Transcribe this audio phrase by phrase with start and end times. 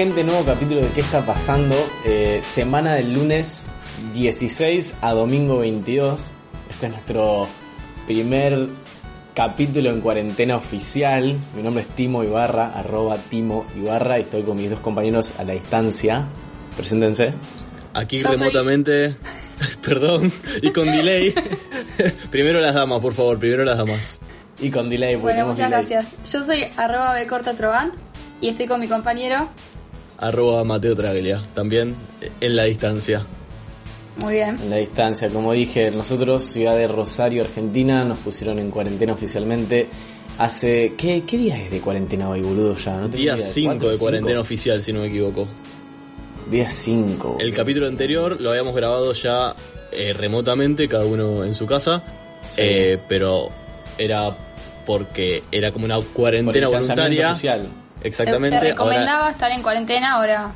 [0.00, 0.24] Gente?
[0.24, 1.76] Nuevo capítulo de ¿Qué está pasando?
[2.06, 3.66] Eh, semana del lunes
[4.14, 6.30] 16 a domingo 22.
[6.70, 7.46] Este es nuestro
[8.06, 8.68] primer
[9.34, 11.36] capítulo en cuarentena oficial.
[11.54, 15.44] Mi nombre es Timo Ibarra, arroba Timo Ibarra y estoy con mis dos compañeros a
[15.44, 16.24] la distancia.
[16.76, 17.34] Preséntense.
[17.92, 19.16] Aquí Yo soy- remotamente,
[19.84, 20.32] perdón,
[20.62, 21.34] y con delay.
[22.30, 24.18] primero las damas, por favor, primero las damas.
[24.60, 25.84] Y con delay, porque Bueno, muchas delay.
[25.86, 26.32] gracias.
[26.32, 27.92] Yo soy arroba bcortatrovan
[28.40, 29.50] y estoy con mi compañero.
[30.20, 33.22] Arroba Mateo Traglia, también eh, en la distancia.
[34.18, 34.56] Muy bien.
[34.62, 39.86] En la distancia, como dije, nosotros, ciudad de Rosario, Argentina, nos pusieron en cuarentena oficialmente.
[40.38, 40.92] Hace.
[40.96, 42.74] ¿Qué, qué día es de cuarentena hoy, boludo?
[42.76, 43.38] Ya, ¿no Día idea.
[43.38, 43.88] 5 ¿Cuatro?
[43.88, 44.04] de ¿Cinco?
[44.04, 45.46] cuarentena oficial, si no me equivoco.
[46.50, 47.36] Día 5.
[47.40, 49.54] El capítulo anterior lo habíamos grabado ya
[49.92, 52.02] eh, remotamente, cada uno en su casa,
[52.42, 52.62] Sí.
[52.64, 53.48] eh, pero
[53.98, 54.36] era
[54.86, 57.34] porque era como una Por el cuarentena distanciamiento voluntaria.
[57.34, 57.68] social.
[58.02, 58.58] Exactamente.
[58.58, 60.54] Se, se recomendaba ahora, estar en cuarentena, ahora, ahora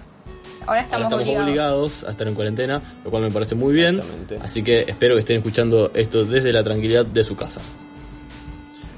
[0.66, 1.48] ahora estamos, estamos obligados.
[1.48, 4.00] obligados a estar en cuarentena, lo cual me parece muy bien.
[4.42, 7.60] Así que espero que estén escuchando esto desde la tranquilidad de su casa.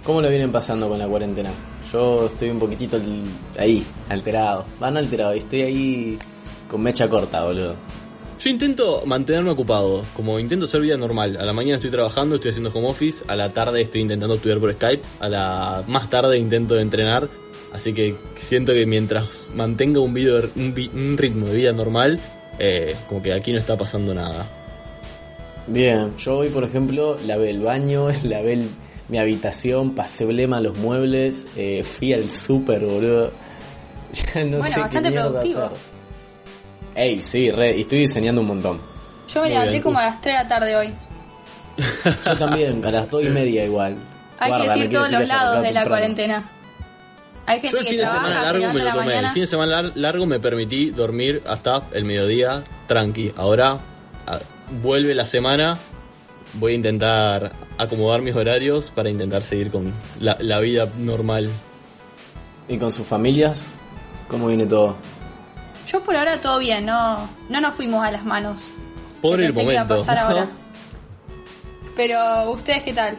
[0.04, 1.50] ¿Cómo lo vienen pasando con la cuarentena?
[1.92, 3.00] Yo estoy un poquitito
[3.58, 4.64] ahí, alterado.
[4.78, 6.18] Van alterado, y estoy ahí
[6.68, 7.74] con mecha corta, boludo.
[8.38, 11.38] Yo intento mantenerme ocupado, como intento hacer vida normal.
[11.40, 14.60] A la mañana estoy trabajando, estoy haciendo home office, a la tarde estoy intentando estudiar
[14.60, 17.28] por Skype, a la más tarde intento entrenar.
[17.72, 22.18] Así que siento que mientras mantenga un, video, un, un ritmo de vida normal,
[22.58, 24.46] eh, como que aquí no está pasando nada.
[25.66, 28.70] Bien, yo hoy, por ejemplo, lavé el baño, lavé el-
[29.08, 33.30] mi habitación, pasé blema a los muebles, eh, fui al súper, boludo.
[34.34, 35.64] Ya no Bueno, sé qué bastante mierda productivo.
[35.66, 35.76] hacer.
[36.94, 38.80] Ey, sí, re, y estoy diseñando un montón.
[39.28, 39.82] Yo me Muy levanté bien.
[39.82, 40.94] como a las 3 de la tarde hoy.
[42.24, 43.96] Yo también, a las dos y media igual.
[44.38, 45.88] Hay Guarda, que decir todos los lados de la temprano.
[45.88, 46.50] cuarentena.
[47.46, 49.18] Hay gente Yo el que fin de semana se largo me lo la tomé.
[49.18, 53.32] El fin de semana lar- largo me permití dormir hasta el mediodía, tranqui.
[53.36, 53.78] Ahora
[54.26, 54.38] a-
[54.82, 55.78] vuelve la semana,
[56.54, 61.48] voy a intentar acomodar mis horarios para intentar seguir con la, la vida normal.
[62.68, 63.68] ¿Y con sus familias?
[64.28, 64.96] ¿Cómo viene todo?
[65.86, 68.66] Yo por ahora todo bien, no, no nos fuimos a las manos.
[69.22, 70.04] Por el momento.
[70.04, 70.48] pasar ahora.
[71.96, 73.16] Pero, ¿ustedes qué tal?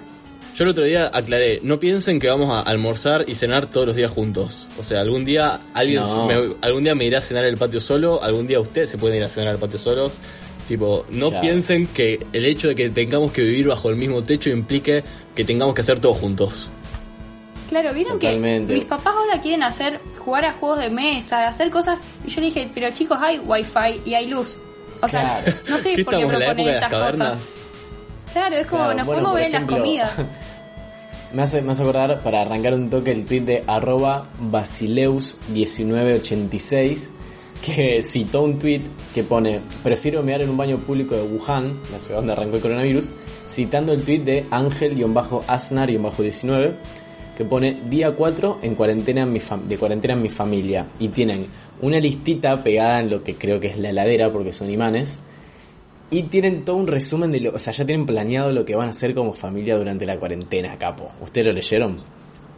[0.57, 3.95] Yo el otro día aclaré, no piensen que vamos a almorzar y cenar todos los
[3.95, 4.68] días juntos.
[4.79, 6.25] O sea, algún día alguien No.
[6.25, 8.97] me, algún día me irá a cenar en el patio solo, algún día ustedes se
[8.97, 10.13] pueden ir a cenar al patio solos.
[10.67, 11.41] Tipo, no Claro.
[11.44, 15.03] piensen que el hecho de que tengamos que vivir bajo el mismo techo implique
[15.35, 16.69] que tengamos que hacer todo juntos.
[17.69, 18.73] Claro, vieron Totalmente.
[18.73, 22.41] que mis papás ahora quieren hacer, jugar a juegos de mesa, hacer cosas, y yo
[22.41, 24.57] le dije, pero chicos, hay wifi y hay luz.
[25.03, 27.57] O sea, no sé ¿Qué por qué proponen estas cosas.
[28.34, 30.16] Claro, es como, Claro, nos bueno, podemos ver en las comidas.
[31.33, 37.09] Me hace, me hace acordar, para arrancar un toque, el tweet de arroba basileus1986,
[37.65, 38.83] que citó un tweet
[39.13, 42.61] que pone, prefiero mear en un baño público de Wuhan, la ciudad donde arrancó el
[42.61, 43.09] coronavirus,
[43.49, 46.71] citando el tweet de Ángel-Asnar-19,
[47.37, 50.87] que pone día 4 en cuarentena en mi de cuarentena en mi familia.
[50.97, 51.45] Y tienen
[51.81, 55.21] una listita pegada en lo que creo que es la heladera, porque son imanes,
[56.09, 58.88] y tienen todo un resumen de lo, o sea, ya tienen planeado lo que van
[58.88, 61.09] a hacer como familia durante la cuarentena, capo.
[61.22, 61.95] ¿Ustedes lo leyeron?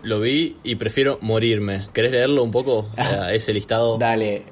[0.04, 1.88] Lo vi y prefiero morirme.
[1.94, 2.90] ¿Querés leerlo un poco?
[3.34, 3.98] Ese listado.
[3.98, 4.44] Dale,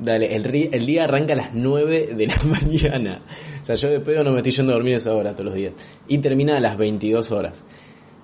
[0.00, 3.22] dale, el, ri- el día arranca a las 9 de la mañana.
[3.60, 5.46] O sea, yo de pedo no me estoy yendo a dormir a esa hora todos
[5.46, 5.74] los días.
[6.06, 7.62] Y termina a las 22 horas.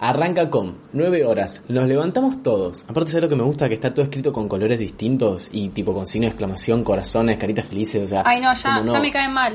[0.01, 2.85] Arranca con 9 horas, nos levantamos todos.
[2.89, 3.69] Aparte, ¿sabes lo que me gusta?
[3.69, 7.67] Que está todo escrito con colores distintos y tipo con signo de exclamación, corazones, caritas
[7.69, 8.23] felices, o sea...
[8.27, 9.55] Ay, no, ya, como ya me caen mal.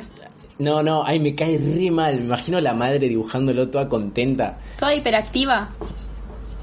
[0.60, 2.18] No, no, ay, me cae re mal.
[2.18, 4.60] Me imagino la madre dibujándolo toda contenta.
[4.78, 5.70] Toda hiperactiva.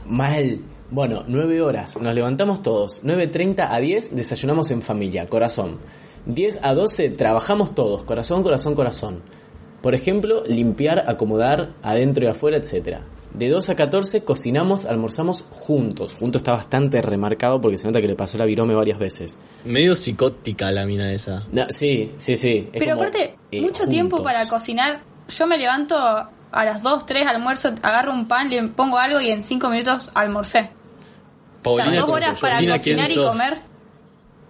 [0.07, 0.61] Mal.
[0.91, 1.97] Bueno, 9 horas.
[2.01, 3.03] Nos levantamos todos.
[3.03, 5.27] 9.30 a 10 desayunamos en familia.
[5.27, 5.79] Corazón.
[6.27, 8.05] 10 a 12 trabajamos todos.
[8.05, 9.23] Corazón, corazón, corazón.
[9.81, 12.99] Por ejemplo, limpiar, acomodar, adentro y afuera, etc.
[13.37, 16.15] De 2 a 14 cocinamos, almorzamos juntos.
[16.15, 19.39] Junto está bastante remarcado porque se nota que le pasó la virome varias veces.
[19.65, 21.45] Medio psicótica la mina esa.
[21.53, 22.69] No, sí, sí, sí.
[22.73, 25.01] es Pero como, aparte, eh, mucho tiempo para cocinar.
[25.29, 29.29] Yo me levanto a las 2, 3, almuerzo, agarro un pan, le pongo algo y
[29.29, 30.71] en 5 minutos almorcé.
[31.63, 33.31] O sea, Paulina, dos ¿cómo horas para Paulina, ¿quién cocinar y sos?
[33.31, 33.59] comer.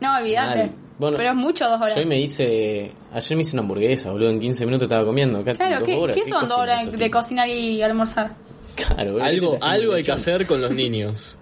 [0.00, 0.72] No, olvídate.
[0.98, 1.94] Bueno, Pero es mucho dos horas.
[1.94, 2.92] yo hoy me hice.
[3.12, 4.30] Ayer me hice una hamburguesa, boludo.
[4.30, 5.38] En 15 minutos estaba comiendo.
[5.40, 8.45] Acá Claro, ¿qué, horas, ¿qué son dos horas de cocinar y almorzar?
[8.76, 11.38] Claro, Algo, ¿qué te algo hay que hacer con los niños.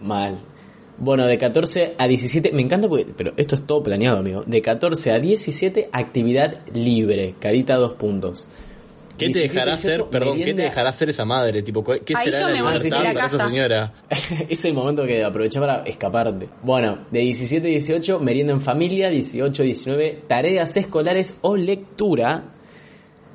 [0.00, 0.36] Mal.
[0.98, 4.42] Bueno, de 14 a 17, me encanta porque, pero esto es todo planeado, amigo.
[4.46, 8.46] De 14 a 17, actividad libre, carita dos puntos.
[9.18, 10.62] ¿Qué te 17, dejará hacer, 18, perdón, qué te merienda.
[10.64, 11.62] dejará hacer esa madre?
[11.62, 13.46] Tipo, ¿qué qué Ahí será yo la me voy para esa casa.
[13.46, 13.94] señora?
[14.48, 16.48] es el momento que aproveché para escaparte.
[16.62, 19.08] Bueno, de 17 a 18, merienda en familia.
[19.10, 22.55] 18 a 19, tareas escolares o lectura.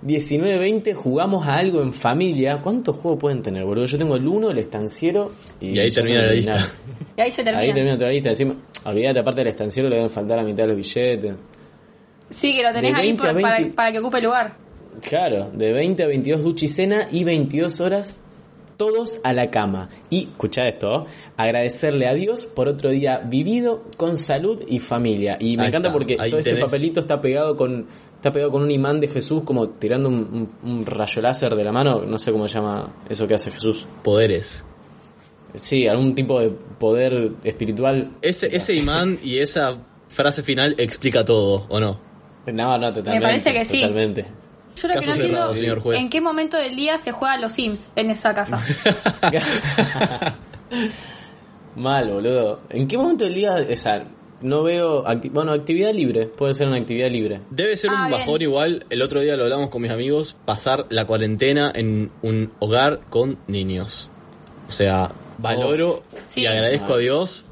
[0.02, 2.60] 19 a 20, jugamos a algo en familia.
[2.62, 3.86] ¿Cuántos juegos pueden tener, boludo?
[3.86, 5.32] Yo tengo el 1, el estanciero.
[5.60, 6.58] Y, Y ahí ya termina la lista.
[7.18, 7.64] Y ahí se termina.
[7.64, 8.30] Ahí termina la lista.
[8.30, 8.56] Encima,
[8.86, 11.36] olvídate, aparte del estanciero le deben faltar la mitad de los billetes.
[12.30, 13.76] Sí, que lo tenés ahí 20 a por- para, 20.
[13.76, 14.58] para que ocupe lugar.
[15.02, 18.24] Claro, de 20 a 22 ducha y cena y 22 horas
[18.78, 19.90] todos a la cama.
[20.10, 21.06] Y, escucha esto,
[21.38, 25.38] agradecerle a Dios por otro día vivido con salud y familia.
[25.40, 27.86] Y me Ahí encanta está, porque ahí todo este papelito está pegado con
[28.22, 30.16] está pegado con un imán de Jesús como tirando un,
[30.64, 33.50] un- un rayo láser de la mano, no sé cómo se llama eso que hace
[33.52, 33.88] Jesús.
[34.04, 34.64] Poderes.
[35.56, 38.12] Sí, algún tipo de poder espiritual.
[38.22, 39.74] Ese, ese imán y esa
[40.08, 42.00] frase final explica todo, ¿o no?
[42.46, 43.22] No, no, totalmente.
[43.26, 43.82] parece que sí.
[43.82, 44.26] Totalmente.
[44.76, 46.00] Yo lo que no entiendo cerrado, señor juez.
[46.02, 48.64] en qué momento del día se juega a los Sims en esa casa.
[51.76, 52.62] Mal, boludo.
[52.70, 54.04] ¿En qué momento del día esa
[54.42, 57.42] no veo acti- bueno, actividad libre, puede ser una actividad libre.
[57.50, 58.20] Debe ser Ah, un bien.
[58.20, 62.52] bajón igual, el otro día lo hablamos con mis amigos, pasar la cuarentena en un
[62.60, 64.10] hogar con niños.
[64.68, 66.42] O sea, valoro Sí.
[66.42, 67.46] y agradezco a Dios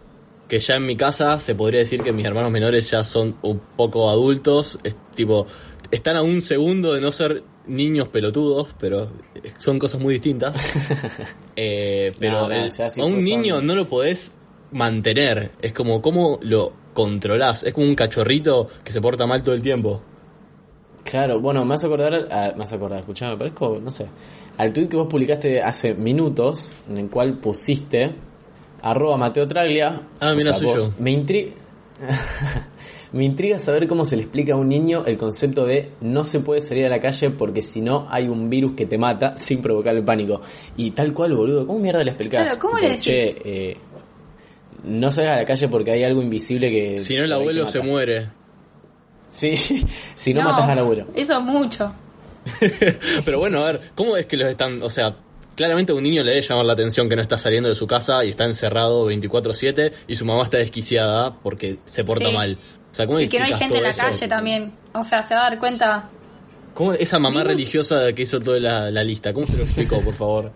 [0.48, 3.60] que ya en mi casa se podría decir que mis hermanos menores ya son un
[3.78, 5.46] poco adultos, es tipo,
[5.92, 9.12] están a un segundo de no ser niños pelotudos, pero
[9.60, 10.56] son cosas muy distintas.
[11.56, 14.38] Eh, pero No, no, el- ya si a un son- niño no lo podés
[14.72, 19.56] mantener, es como cómo lo controlás, es como un cachorrito que se porta mal todo
[19.56, 20.02] el tiempo.
[21.04, 23.90] Claro, bueno, me vas a acordar, a- me vas a acordar, escuchame, me parezco, no
[23.90, 24.06] sé,
[24.58, 28.14] al tweet que vos publicaste hace minutos, en el cual pusiste
[28.82, 30.04] arroba Mateo Traglia.
[30.20, 31.04] Ah, o mira, sea, soy vos, yo.
[31.04, 31.52] Me intriga,
[33.14, 36.42] me intriga saber cómo se le explica a un niño el concepto de no se
[36.42, 39.62] puede salir a la calle porque si no hay un virus que te mata sin
[39.62, 40.42] provocar el pánico.
[40.78, 42.44] Y tal cual, boludo, ¿cómo mierda le explicás?
[42.44, 43.06] Claro, ¿cómo Tipo, le decís?
[43.06, 43.42] Che,
[43.72, 43.78] eh,
[44.84, 46.98] no salgas a la calle porque hay algo invisible que...
[46.98, 48.30] Si no, el abuelo se muere.
[49.28, 49.56] Sí,
[50.16, 51.08] si no, matas al abuelo.
[51.16, 51.94] Eso es mucho.
[53.26, 54.82] Pero bueno, a ver, ¿cómo es que los están.?
[54.82, 55.16] O sea,
[55.56, 57.86] claramente a un niño le debe llamar la atención que no está saliendo de su
[57.86, 62.34] casa y está encerrado 24-7 y su mamá está desquiciada porque se porta Sí.
[62.34, 62.58] mal.
[62.92, 64.02] O sea, ¿cómo Y que no hay gente en la eso?
[64.02, 64.74] calle también.
[64.94, 66.10] O sea, se va a dar cuenta.
[66.74, 69.34] ¿Cómo esa mamá religiosa que hizo toda la, la lista?
[69.34, 70.52] ¿Cómo se lo explicó, por favor?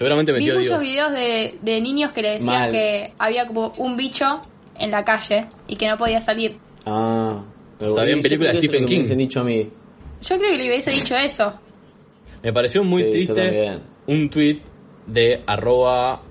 [0.00, 0.82] Seguramente Vi metió muchos Dios.
[0.82, 2.72] videos de, de niños que le decían Mal.
[2.72, 4.40] que había como un bicho
[4.78, 6.56] en la calle y que no podía salir.
[6.86, 7.44] Ah.
[7.82, 8.96] O habían yo películas de Stephen me King.
[9.00, 9.68] hubiesen dicho a mí.
[10.22, 11.52] Yo creo que le hubiese dicho eso.
[12.42, 14.60] Me pareció muy Sí, triste un tweet
[15.06, 16.22] de arroba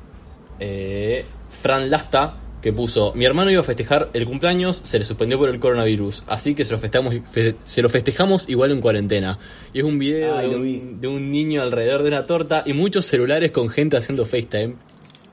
[0.60, 1.24] eh,
[1.62, 5.50] Fran Lasta que puso, mi hermano iba a festejar el cumpleaños, se le suspendió por
[5.50, 9.40] el coronavirus, así que se lo festejamos, fe- se lo festejamos igual en cuarentena.
[9.74, 12.74] Y es un video Ay, de, un, de un niño alrededor de una torta y
[12.74, 14.76] muchos celulares con gente haciendo FaceTime.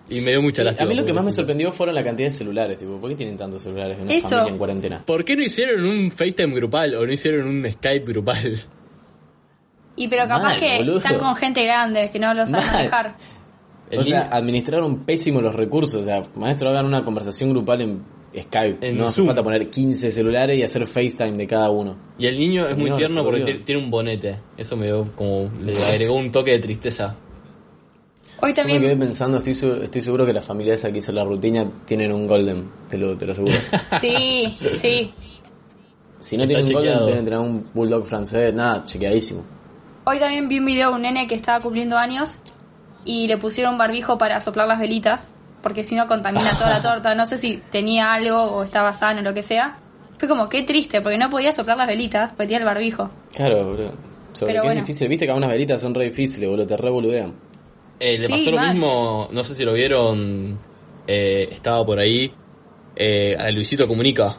[0.08, 0.84] Y me dio mucha Sí, lástima.
[0.86, 3.16] a mí lo que más me sorprendió fueron la cantidad de celulares, tipo, ¿por qué
[3.16, 4.28] tienen tantos celulares en una Eso.
[4.28, 5.02] familia en cuarentena?
[5.04, 8.56] ¿Por qué no hicieron un FaceTime grupal o no hicieron un Skype grupal?
[9.96, 10.98] Y pero capaz Mal, que boludo.
[10.98, 12.72] están con gente grande que no lo sabe Mal.
[12.76, 13.16] manejar.
[13.90, 18.02] El o sea, administraron pésimo los recursos, o sea, maestro, hagan una conversación grupal en
[18.36, 21.96] Skype, En no hace falta poner 15 celulares y hacer FaceTime de cada uno.
[22.18, 24.38] Y el niño es muy tierno por porque tiene un bonete.
[24.56, 25.50] Eso me dio como.
[25.62, 27.16] Le agregó un toque de tristeza.
[28.42, 30.98] Hoy Yo me quedé también, pensando, estoy, seguro- estoy seguro que la familia esa que
[30.98, 33.54] hizo la rutina tienen un golden, te lo, te lo aseguro.
[34.00, 35.10] sí, sí.
[36.20, 39.42] Si no Está tienen un golden, deben tener un bulldog francés, nada, chequeadísimo.
[40.04, 42.38] Hoy también vi un video de un nene que estaba cumpliendo años
[43.06, 45.30] y le pusieron un barbijo para soplar las velitas,
[45.62, 47.14] porque si no contamina toda la torta.
[47.14, 49.78] No sé si tenía algo o estaba sano o lo que sea.
[50.18, 53.08] Fue como qué triste, porque no podía soplar las velitas, porque tenía el barbijo.
[53.34, 53.92] Claro, boludo.
[54.32, 54.80] Sobre Pero qué bueno.
[54.82, 57.32] es difícil, viste que algunas velitas son re difíciles, boludo, te revoludean.
[57.98, 58.70] Eh, le Sí, pasó lo mal.
[58.72, 60.58] mismo, no sé si lo vieron.
[61.06, 62.30] eh, estaba por ahí.
[62.96, 64.36] eh, a Luisito Comunica.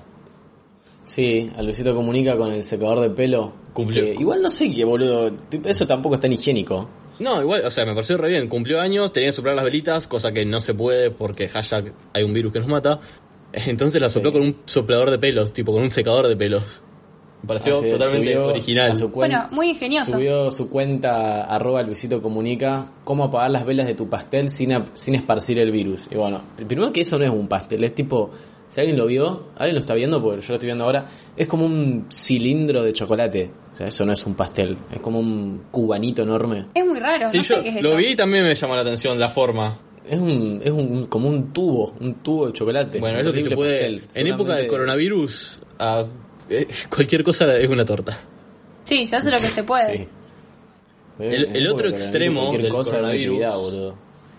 [1.06, 3.54] Sí, a Luisito comunica con el secador de pelo.
[3.74, 4.04] Cumplió.
[4.04, 5.32] Que igual no sé qué, boludo.
[5.64, 6.90] Eso tampoco es tan higiénico.
[7.20, 8.48] No, igual, o sea, me pareció re bien.
[8.48, 12.24] Cumplió años, tenía que soplar las velitas, cosa que no se puede porque hashtag hay
[12.24, 13.00] un virus que nos mata.
[13.54, 14.38] Entonces la sopló Sí.
[14.38, 16.82] con un soplador de pelos, tipo con un secador de pelos.
[17.44, 18.96] Me pareció Así, totalmente original.
[18.98, 20.12] su Bueno, muy ingenioso.
[20.14, 25.14] Subió su cuenta arroba Luisito Comunica cómo apagar las velas de tu pastel sin, sin
[25.16, 26.08] esparcir el virus.
[26.12, 28.32] Y bueno, primero que eso no es un pastel, es tipo
[28.68, 31.06] Si alguien lo vio, alguien lo está viendo, porque yo lo estoy viendo ahora,
[31.38, 33.50] es como un cilindro de chocolate.
[33.74, 36.68] O sea, eso no es un pastel, es como un cubanito enorme.
[36.74, 37.98] Es muy raro, Sí, no yo sé qué es lo eso.
[37.98, 39.80] vi y también me llamó la atención la forma.
[40.10, 43.00] Es un, es un, como un tubo, un tubo de chocolate.
[43.00, 43.72] Bueno, es lo que se puede.
[43.80, 44.04] pastel.
[44.16, 46.06] En época de coronavirus, a-
[46.50, 48.18] eh, cualquier cosa es una torta.
[48.84, 49.98] Sí, se hace lo que se puede.
[49.98, 50.08] Sí.
[51.20, 53.94] El- otro extremo cualquier del cosa coronavirus-.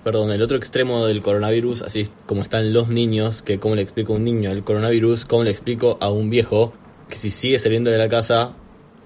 [0.05, 4.13] Perdón, el otro extremo del coronavirus, así como están los niños, que cómo le explico
[4.13, 6.73] a un niño el coronavirus, cómo le explico a un viejo
[7.09, 8.55] que si sigue saliendo de la casa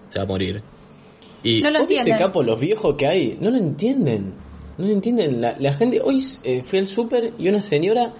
[0.08, 0.62] se va a morir.
[1.42, 2.26] Y No lo ¿Vos viste, entienden.
[2.26, 3.36] capo, los viejos que hay?
[3.40, 4.34] No lo entienden.
[4.78, 5.40] No lo entienden.
[5.40, 6.00] La, la gente...
[6.00, 8.12] Hoy eh, fui al súper y una señora,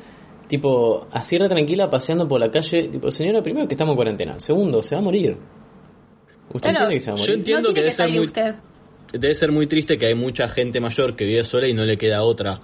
[0.48, 2.88] tipo, así re tranquila, paseando por la calle.
[2.88, 4.40] Tipo, señora, primero que estamos en cuarentena.
[4.40, 5.36] Segundo, se va a morir.
[6.52, 7.38] ¿Usted Claro, entiende que se va a yo morir?
[7.38, 8.54] entiendo no que debe que ser salir muy- usted.
[9.12, 11.96] Debe ser muy triste que hay mucha gente mayor que vive sola y no le
[11.96, 12.60] queda otra.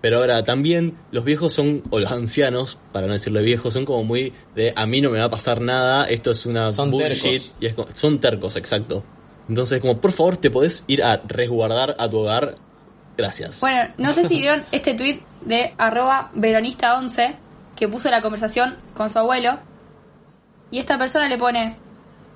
[0.00, 4.04] Pero ahora también los viejos son, o los ancianos, para no decirle viejos, son como
[4.04, 7.22] muy de a mí no me va a pasar nada, esto es una Son bullshit.
[7.22, 7.54] tercos.
[7.60, 9.02] Y es como- son tercos, exacto.
[9.48, 12.54] Entonces, como por favor, te podés ir a resguardar a tu hogar.
[13.16, 13.60] Gracias.
[13.60, 17.36] Bueno, no sé si vieron este tweet de arroba veronista11
[17.76, 19.58] que puso la conversación con su abuelo.
[20.70, 21.76] Y esta persona le pone,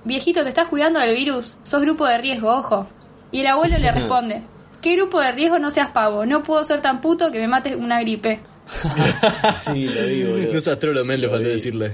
[0.05, 1.57] viejito, ¿te estás cuidando del virus?
[1.63, 2.87] Sos grupo de riesgo, ojo.
[3.31, 4.41] Y el abuelo le responde,
[4.81, 6.25] ¿qué grupo de riesgo no seas pavo?
[6.25, 8.39] No puedo ser tan puto que me mate una gripe.
[9.53, 10.53] sí, lo digo, boludo.
[10.53, 11.51] no seas trolo, men, le Lo faltó vi.
[11.53, 11.93] decirle.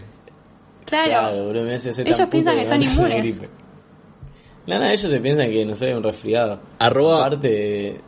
[0.85, 3.41] Claro, boludo, me hace ser Ellos tan puto piensan que son inmunes.
[4.67, 6.59] No, no, ellos se piensan que, no sé, un resfriado.
[6.79, 8.01] Arroba- Aparte...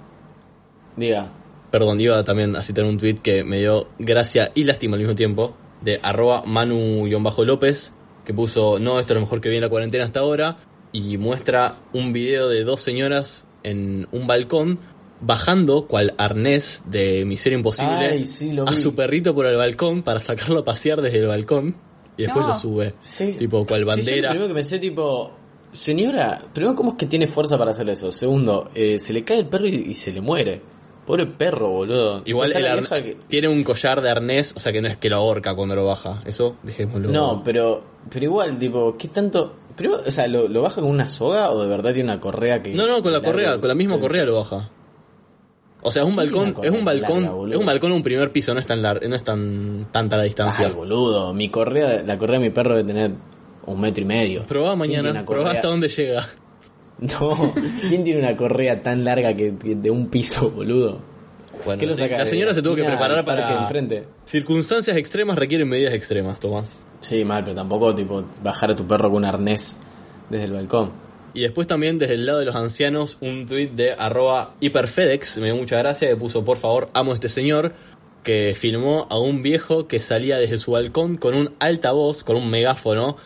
[0.96, 1.32] Diga.
[1.72, 5.16] Perdón, iba también a citar un tweet que me dio gracia y lástima al mismo
[5.16, 7.94] tiempo, de arroba manu-lópez,
[8.26, 10.58] que puso, no, esto es lo mejor que vi en la cuarentena hasta ahora,
[10.98, 14.80] y muestra un video de dos señoras en un balcón
[15.20, 20.20] bajando cual arnés de Misión Imposible Ay, sí, a su perrito por el balcón para
[20.20, 21.76] sacarlo a pasear desde el balcón
[22.18, 22.54] y después No.
[22.54, 22.94] lo sube.
[23.00, 23.36] Sí.
[23.38, 24.22] Tipo, cual Sí, yo bandera.
[24.22, 25.32] lo primero que pensé, tipo,
[25.72, 28.12] señora, primero, ¿cómo es que tiene fuerza para hacer eso?
[28.12, 30.62] Segundo, eh, se le cae el perro y, y se le muere.
[31.06, 32.22] Pobre perro, boludo.
[32.26, 35.16] Igual el que- tiene un collar de arnés, o sea que no es que lo
[35.18, 36.22] ahorca cuando lo baja.
[36.26, 37.10] Eso, dejémoslo.
[37.12, 39.54] No, pero, pero igual, tipo, ¿qué tanto?
[39.78, 42.62] Primero, o sea, ¿lo, lo baja con una soga o de verdad tiene una correa
[42.62, 42.74] que...
[42.74, 43.32] No, no, con la larga?
[43.32, 44.70] correa, con la misma correa lo baja.
[45.84, 48.04] O sea, es un ¿Quién tiene balcón, es un balcón, larga, es un balcón un
[48.04, 50.68] primer piso, no es tan lar- no es tan tanta la distancia.
[50.68, 53.12] Ay, boludo, mi correa, la correa de mi perro debe tener
[53.68, 54.44] un metro y medio.
[54.48, 56.28] Probá ¿Quién tiene mañana, probá hasta dónde llega.
[57.00, 57.54] No,
[57.88, 61.00] ¿quién tiene una correa tan larga que, que de un piso, boludo?
[61.66, 64.06] Bueno, ¿Qué lo sí, saca la señora se tuvo que preparar parque para enfrente?
[64.26, 66.86] circunstancias extremas requieren medidas extremas, Tomás.
[67.00, 69.78] Sí, mal, pero tampoco tipo bajar a tu perro con un arnés
[70.30, 70.92] desde el balcón.
[71.34, 75.46] Y después también desde el lado de los ancianos un tweet de arroba hiperfedex, me
[75.46, 77.74] dio mucha gracia, que puso por favor amo a este señor,
[78.24, 82.50] que filmó a un viejo que salía desde su balcón con un altavoz, con un
[82.50, 83.18] megáfono,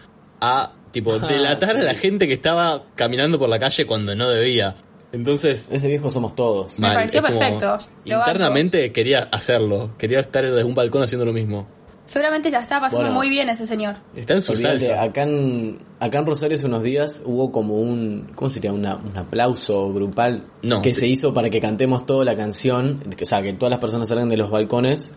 [0.41, 4.75] a tipo delatar a la gente que estaba caminando por la calle cuando no debía.
[5.13, 6.79] Entonces, Ese viejo somos todos.
[6.79, 11.67] Me pareció perfecto, Internamente quería hacerlo, quería estar desde un balcón haciendo lo mismo.
[12.05, 13.15] Seguramente la estaba pasando Bueno.
[13.15, 13.95] muy bien ese señor.
[14.15, 15.03] Está en su Olvídate, salsa.
[15.03, 18.73] acá en, acá en Rosario hace unos días hubo como un, ¿cómo sería?
[18.73, 20.81] Una, un aplauso grupal No.
[20.81, 23.79] que se hizo para que cantemos toda la canción, que, o sea, que todas las
[23.79, 25.13] personas salgan de los balcones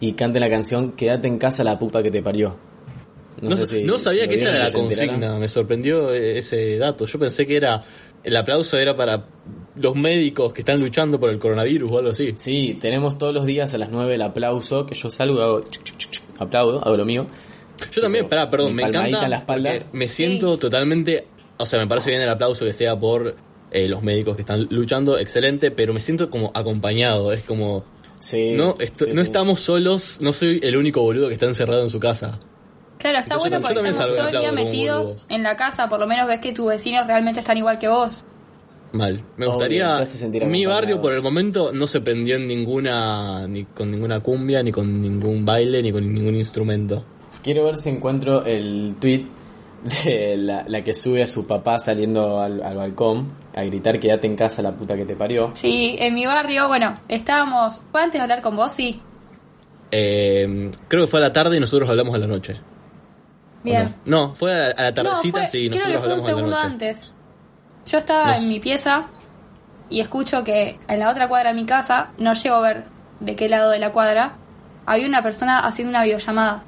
[0.00, 2.56] y canten la canción Quédate en casa la puta que te parió.
[3.40, 4.86] No, sé si- no sabía que esa era la enteraron.
[4.88, 7.06] consigna, me sorprendió eh, ese dato.
[7.06, 7.82] Yo pensé que era
[8.24, 9.26] el aplauso era para
[9.76, 12.32] los médicos que están luchando por el coronavirus o algo así.
[12.36, 15.60] Sí, tenemos todos los días a las 9 el aplauso, que yo salgo y hago
[15.62, 17.26] chuc, chuc, chuc, chuc, aplaudo, hago lo mío.
[17.92, 19.72] Yo también, pará, perdón, me encanta en la espalda.
[19.92, 21.26] me siento totalmente,
[21.58, 23.34] o sea, me parece bien el aplauso que sea por
[23.72, 27.84] eh, los médicos que están luchando, excelente, pero me siento como acompañado, es como
[28.20, 29.26] Sí, no esto- sí, no sí.
[29.26, 32.38] estamos solos, no soy el único boludo que está encerrado en su casa.
[33.04, 36.00] Claro, está bueno porque también estamos salgo todo el día metidos en la casa, por
[36.00, 38.24] lo menos ves que tus vecinos realmente están igual que vos.
[38.92, 39.22] Mal.
[39.36, 40.06] Me Obvio, gustaría.
[40.06, 43.46] sentir Mi barrio por el momento no se prendió en ninguna.
[43.46, 47.04] ni con ninguna cumbia, ni con ningún baile, ni con ningún instrumento.
[47.42, 49.26] Quiero ver si encuentro el tweet
[50.06, 54.26] de la, la que sube a su papá saliendo al, al balcón a gritar quédate
[54.28, 55.52] en casa la puta que te parió.
[55.60, 57.82] Sí, en mi barrio, bueno, estábamos.
[57.92, 58.72] ¿Fue antes de hablar con vos?
[58.72, 58.98] Sí.
[59.90, 62.56] Eh, creo que fue a la tarde y nosotros hablamos a la noche.
[63.64, 63.94] ¿O Bien.
[64.04, 66.22] No, no fue a, la No, tardecita, fue- sí, creo nosotros que fue un hablamos
[66.24, 66.66] la segundo noche.
[66.66, 67.12] antes.
[67.86, 69.06] Yo estaba Nos- en mi pieza
[69.90, 72.84] y escucho que en la otra cuadra de mi casa, no llego a ver
[73.20, 74.32] de qué lado de la cuadra,
[74.86, 76.62] había una persona haciendo una videollamada.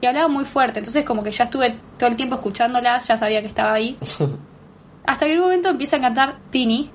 [0.00, 3.40] Y hablaba muy fuerte, entonces como que ya estuve todo el tiempo escuchándolas, ya sabía
[3.42, 3.96] que estaba ahí.
[5.06, 6.90] Hasta que en un momento empieza a cantar Tini,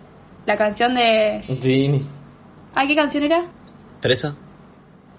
[0.46, 1.44] la canción de...
[1.62, 2.06] Sí.
[2.74, 3.44] ¿Ay, qué canción era?
[4.02, 4.36] ¿Fresa?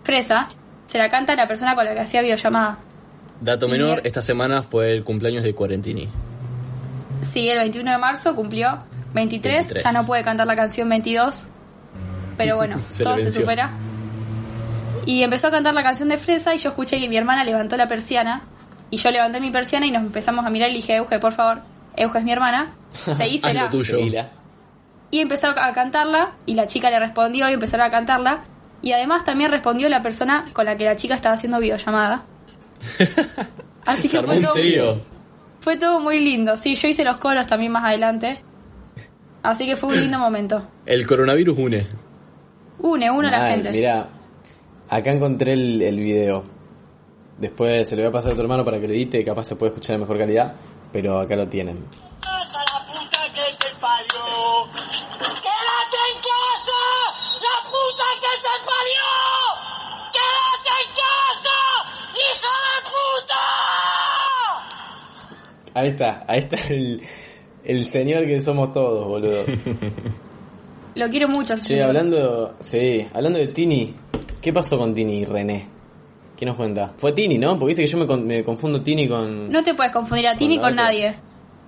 [0.03, 0.49] Fresa.
[0.87, 2.79] Se la canta la persona con la que hacía videollamada.
[3.41, 6.09] Dato menor, esta semana fue el cumpleaños de Cuarentini.
[7.23, 8.79] Sí, el 21 de marzo cumplió
[9.15, 9.83] 23, 23.
[9.85, 11.47] ya no puede cantar la canción 22,
[12.37, 13.71] pero bueno, Se todo se supera.
[15.05, 17.77] Y empezó a cantar la canción de Fresa y yo escuché que mi hermana levantó
[17.77, 18.43] la persiana
[18.91, 21.33] y yo levanté mi persiana y nos empezamos a mirar y le dije, Euge, por
[21.33, 21.61] favor,
[21.97, 23.69] Euge es mi hermana, Haz lo seguísela.
[23.71, 23.99] tuyo.
[23.99, 24.31] Seguila.
[25.11, 28.45] Y empezó a cantarla y la chica le respondió y empezaron a cantarla.
[28.83, 32.25] Y además también respondió la persona con la que la chica estaba haciendo videollamada.
[33.87, 35.01] Así ¿Se que fue todo, serio?
[35.61, 36.57] fue todo muy lindo.
[36.57, 38.43] Sí, yo hice los coros también más adelante.
[39.43, 40.63] Así que fue un lindo momento.
[40.85, 41.87] El coronavirus une.
[42.81, 43.71] Une, une a la gente.
[43.71, 44.09] Mira,
[44.89, 46.43] acá encontré el, el video.
[47.39, 49.57] Después se lo voy a pasar a tu hermano para que lo edite, capaz se
[49.57, 50.55] puede escuchar en mejor calidad,
[50.93, 51.85] pero acá lo tienen.
[65.77, 67.03] Ahí está, ahí está el,
[67.65, 69.45] el señor que somos todos, boludo.
[70.95, 71.57] Lo quiero mucho.
[71.59, 71.89] señor.
[71.89, 73.95] hablando, sí, hablando de Tini,
[74.41, 75.67] ¿qué pasó con Tini y René?
[76.37, 76.95] ¿Qué nos cuenta?
[76.97, 77.51] Fue Tini, ¿no?
[77.59, 80.37] Porque viste que yo me, con- me confundo Tini con, No te puedes confundir a
[80.37, 81.15] ti ni la con nadie.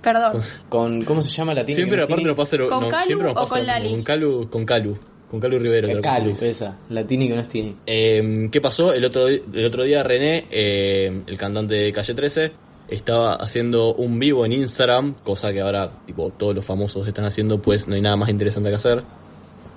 [0.02, 0.40] Perdón.
[0.70, 1.02] con.
[1.04, 1.76] ¿Cómo se llama la Tini?
[1.76, 2.24] Siempre aparte Tini?
[2.26, 3.90] nos pasa lo- ¿Con no, Calu siempre nos o pasa con lo- Lali?
[3.90, 4.98] Con Calu, con Calu.
[5.30, 6.00] Con Calu Rivero.
[6.00, 7.76] Calu, esa, la Tini que no es Tini.
[7.84, 8.94] Eh, ¿Qué pasó?
[8.94, 12.52] El otro, el otro día René, eh, el cantante de Calle 13,
[12.88, 17.60] estaba haciendo un vivo en Instagram, cosa que ahora tipo todos los famosos están haciendo,
[17.60, 19.02] pues no hay nada más interesante que hacer.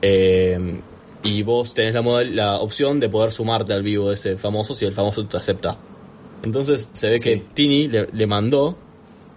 [0.01, 0.80] Eh,
[1.24, 4.74] y vos tenés la, modal- la opción de poder sumarte al vivo de ese famoso
[4.74, 5.77] si el famoso te acepta.
[6.44, 7.38] Entonces se ve que.
[7.53, 8.75] Tini le, le mandó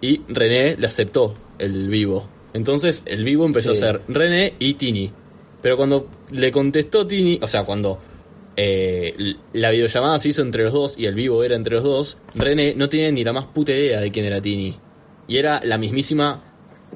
[0.01, 2.27] y René le aceptó el vivo.
[2.53, 3.77] Entonces el vivo empezó Sí.
[3.83, 5.11] a ser René y Tini.
[5.61, 7.99] Pero cuando le contestó Tini, o sea, cuando
[8.57, 12.17] eh, la videollamada se hizo entre los dos y el vivo era entre los dos,
[12.35, 14.77] René no tenía ni la más puta idea de quién era Tini.
[15.27, 16.43] Y era la mismísima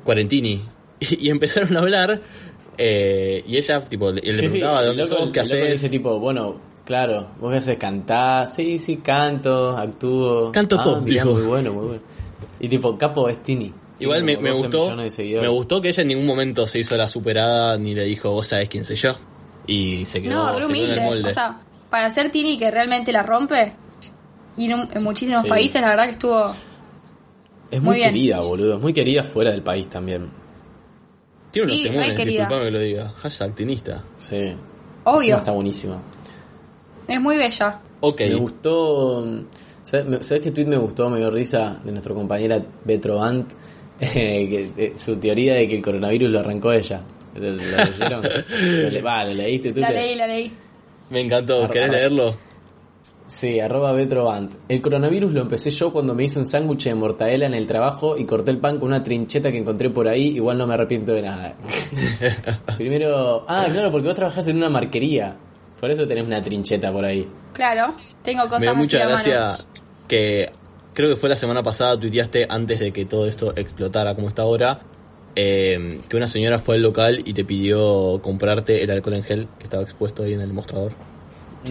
[0.04, 0.62] Cuarentini.
[1.02, 2.20] Y, y empezaron a hablar
[2.78, 5.72] eh, y ella tipo le, le Sí, sí, preguntaba de dónde loco- sos, qué haces.
[5.72, 10.52] dice tipo, bueno, claro, vos qué haces, cantás, sí, sí, canto, actúo.
[10.52, 11.36] Canto ah, pop, mirá, dijo.
[11.36, 12.02] muy bueno, muy bueno.
[12.60, 13.74] Y tipo, capo es Tini.
[14.02, 14.78] Igual me, Tiene me como 12
[15.24, 18.32] gustó me gustó que ella en ningún momento se hizo la superada ni le dijo
[18.32, 19.14] vos sabés quién soy yo
[19.72, 21.02] y se quedó, No, se quedó en el humilde.
[21.02, 23.74] molde O sea, para ser Tini que realmente la rompe,
[24.58, 25.48] y en, un- en muchísimos Sí.
[25.50, 26.50] países, la verdad que estuvo.
[27.72, 28.10] Es muy muy, bien.
[28.10, 28.76] querida, boludo.
[28.76, 30.30] Es muy querida fuera del país también.
[31.52, 34.54] tiene Sí, unos temones disculpame que lo diga hashtag tinista Sí.
[35.04, 35.20] Obvio.
[35.20, 36.02] Encima está buenísima.
[37.08, 37.80] Es muy bella.
[38.02, 39.26] ok Me gustó.
[39.84, 41.10] ¿Sabes, ¿sabes qué tweet me gustó?
[41.10, 43.52] Me dio risa de nuestra compañera Betrovant.
[44.00, 47.02] eh, que, eh, su teoría de que el coronavirus lo arrancó ella.
[47.40, 48.24] ¿Lo, lo leyeron?
[49.06, 49.80] Va, ¿lo leíste tú?
[49.80, 50.52] La te- leí, la leí.
[51.10, 52.36] me encantó Arra- ¿querés leerlo?
[53.28, 54.54] Sí, arroba Betrovant.
[54.68, 58.18] El coronavirus lo empecé yo cuando me hice un sándwich de mortadela en el trabajo
[58.18, 60.30] y corté el pan con una trincheta que encontré por ahí.
[60.30, 61.54] Igual no me arrepiento de nada.
[62.78, 63.46] Primero.
[63.48, 65.36] Ah, claro, porque vos trabajás en una marquería.
[65.80, 67.28] Por eso tenés una trincheta por ahí.
[67.54, 69.58] Claro, tengo cosas me así mucha gracia
[70.08, 70.50] que
[70.94, 74.42] creo que fue la semana pasada tuiteaste antes de que todo esto explotara como está
[74.42, 74.80] ahora
[75.42, 79.48] eh, que una señora fue al local y te pidió comprarte el alcohol en gel
[79.58, 80.94] que estaba expuesto ahí en el mostrador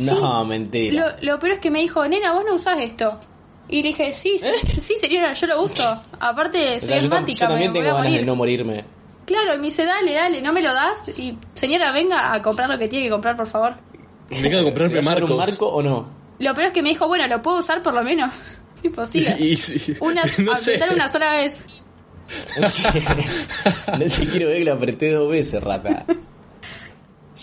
[0.01, 1.19] No, mentira.
[1.21, 3.21] Lo, lo peor es que me dijo, nena, vos no usás esto.
[3.69, 6.01] Y le dije, sí, sí, sí, señora, yo lo uso.
[6.19, 6.77] Aparte, ¿Eh?
[6.77, 8.85] O soy sea, yo, también me voy tengo a ganas de no morirme.
[9.27, 11.07] Claro, y me dice, dale, dale, no me lo das.
[11.09, 13.75] Y, señora, venga a comprar lo que tiene que comprar, por favor.
[14.31, 16.09] venga a comprarme ¿Se va a llevar marcos un marco o no?
[16.39, 18.33] Lo peor es que me dijo, bueno, ¿lo puedo usar por lo menos?
[18.83, 19.37] Imposible.
[19.39, 21.63] y, sí, Una, no sé una sola vez.
[22.61, 26.05] no te quiero ver que lo apreté dos veces, rata.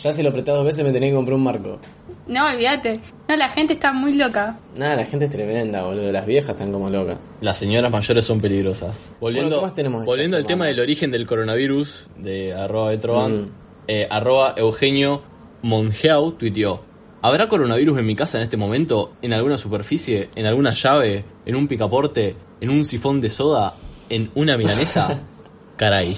[0.02, 1.80] Ya si lo apretás dos veces me tenés que comprar un marco.
[2.28, 3.00] No, olvídate.
[3.30, 4.60] No, la gente está muy loca.
[4.78, 6.12] Nada, la gente es tremenda, boludo.
[6.12, 7.18] Las viejas están como locas.
[7.42, 9.16] Las señoras mayores son peligrosas.
[9.22, 13.42] Volviendo, Bueno, ¿qué más tenemos volviendo al tema del origen del coronavirus, de arroba Betroban,
[13.44, 13.52] Mm.
[13.88, 15.24] eh, arroba Eugenio
[15.62, 16.84] Mongeau tuiteó.
[17.22, 19.14] ¿Habrá coronavirus en mi casa en este momento?
[19.22, 20.30] ¿En alguna superficie?
[20.36, 21.24] ¿En alguna llave?
[21.46, 22.36] ¿En un picaporte?
[22.62, 23.74] ¿En un sifón de soda?
[24.10, 25.20] ¿En una milanesa?
[25.78, 26.18] Caray.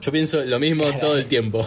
[0.00, 1.66] Yo pienso lo mismo todo el tiempo.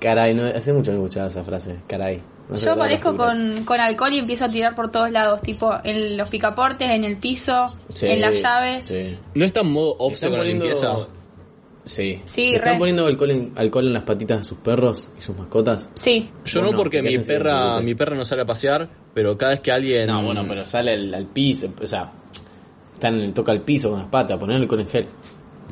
[0.00, 1.76] Caray, no, hace mucho que no escuchaba esa frase.
[1.88, 2.22] Caray.
[2.48, 5.70] No sé Yo aparezco con, con alcohol y empiezo a tirar por todos lados, tipo
[5.84, 8.84] en los picaportes, en el piso, Sí, en las llaves.
[8.86, 9.18] Sí.
[9.34, 10.96] ¿No está en modo Le obse están con la poniendo- limpieza?
[11.84, 12.20] Sí.
[12.24, 12.78] Sí, ¿Le están re.
[12.78, 15.90] poniendo alcohol en, alcohol en las patitas de sus perros y sus mascotas?
[15.94, 16.30] Sí.
[16.44, 19.60] Yo no porque ¿qué mi perra, mi perra no sale a pasear, pero cada vez
[19.60, 20.06] que alguien...
[20.06, 22.12] No, bueno, pero sale al, al piso, o sea,
[22.98, 25.06] están, toca el piso con las patas, poner alcohol en gel.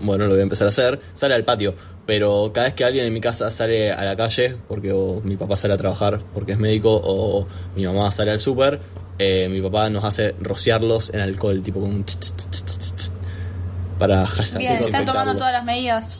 [0.03, 1.75] bueno, lo voy a empezar a hacer, sale al patio.
[2.07, 5.37] Pero cada vez que alguien en mi casa sale a la calle, porque o mi
[5.37, 8.81] papá sale a trabajar porque es médico, o mi mamá sale al súper,
[9.19, 12.65] eh, mi papá nos hace rociarlos en alcohol, tipo con un tss, tss,
[12.97, 13.13] tss,
[13.99, 14.59] para hashtag.
[14.61, 16.17] Bien, están tomando todas las medidas.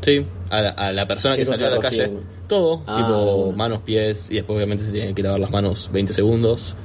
[0.00, 2.12] Sí, a la, a la persona ¿Qué que salió a la calle.
[2.46, 3.56] Todo, Ah, tipo bueno.
[3.56, 6.76] manos, pies, y después obviamente se tienen que lavar las manos 20 segundos,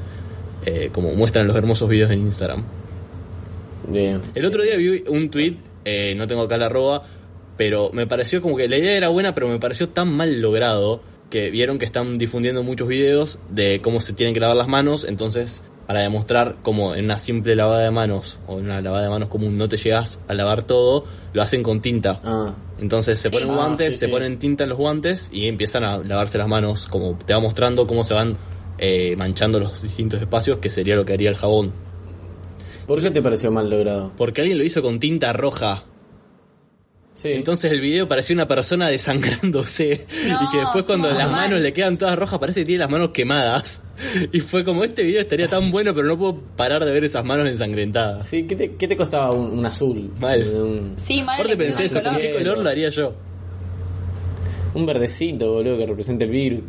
[0.66, 2.64] eh, como muestran los hermosos videos en Instagram.
[3.92, 4.22] Bien.
[4.36, 7.04] El otro día vi un tweet, eh, no tengo acá la arroba,
[7.58, 11.02] pero me pareció como que la idea era buena, pero me pareció tan mal logrado
[11.30, 15.06] que vieron que están difundiendo muchos videos de cómo se tienen que lavar las manos,
[15.06, 19.10] entonces para demostrar cómo en una simple lavada de manos o en una lavada de
[19.10, 22.20] manos común no te llegas a lavar todo, lo hacen con tinta.
[22.24, 23.34] Ah, Entonces se Sí.
[23.34, 24.12] ponen Ah, guantes, sí, se sí.
[24.12, 27.88] ponen tinta en los guantes y empiezan a lavarse las manos, como te va mostrando
[27.88, 28.38] cómo se van
[28.78, 31.72] eh, manchando los distintos espacios, que sería lo que haría el jabón.
[32.88, 34.12] ¿Por qué te pareció mal logrado?
[34.18, 35.84] Porque alguien lo hizo con tinta roja.
[37.14, 37.30] Sí.
[37.34, 41.32] Entonces el video parecía una persona desangrándose No, y que después cuando las mal.
[41.50, 43.84] manos le quedan todas rojas parece que tiene las manos quemadas.
[44.32, 47.24] Y fue como este video estaría tan bueno pero no puedo parar de ver esas
[47.26, 48.26] manos ensangrentadas.
[48.28, 50.12] Sí, ¿qué te, qué te costaba un, un azul?
[50.20, 50.42] Mal.
[50.56, 52.22] Un, Sí, mal Aparte pensé eso, ¿con color.
[52.22, 53.14] qué color lo haría yo?
[54.74, 56.62] un verdecito, boludo, que represente el virus.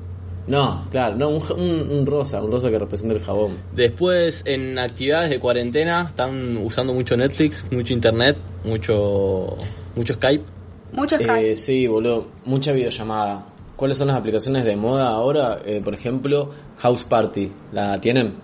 [0.46, 3.58] No, claro, no, un, ja- un, un rosa, un rosa que representa el jabón.
[3.72, 9.54] Después en actividades de cuarentena están usando mucho Netflix, mucho internet, mucho
[9.94, 10.44] mucho Skype.
[10.92, 11.52] Mucho Skype.
[11.52, 13.46] Eh, sí, boludo, mucha videollamada.
[13.76, 15.60] ¿Cuáles son las aplicaciones de moda ahora?
[15.64, 17.50] Eh, por ejemplo, House Party.
[17.72, 18.34] ¿La tienen?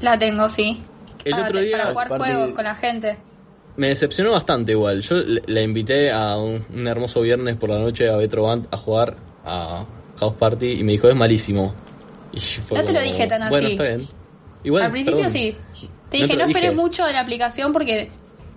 [0.00, 0.80] La tengo, sí.
[1.24, 3.16] El para, otro día para jugar juegos con la gente.
[3.76, 5.00] Me decepcionó bastante igual.
[5.02, 8.66] Yo le- la invité a un, un hermoso viernes por la noche a Betro Band
[8.70, 9.84] a jugar a
[10.20, 11.74] House Party y me dijo es malísimo.
[12.32, 13.72] Y fue No te lo dije tan Bueno, así.
[13.74, 14.08] está bien.
[14.62, 15.32] Igual, Al principio perdón.
[15.32, 15.52] sí.
[16.10, 16.82] Te No dije, te no, esperes dije.
[16.82, 18.10] mucho de la aplicación porque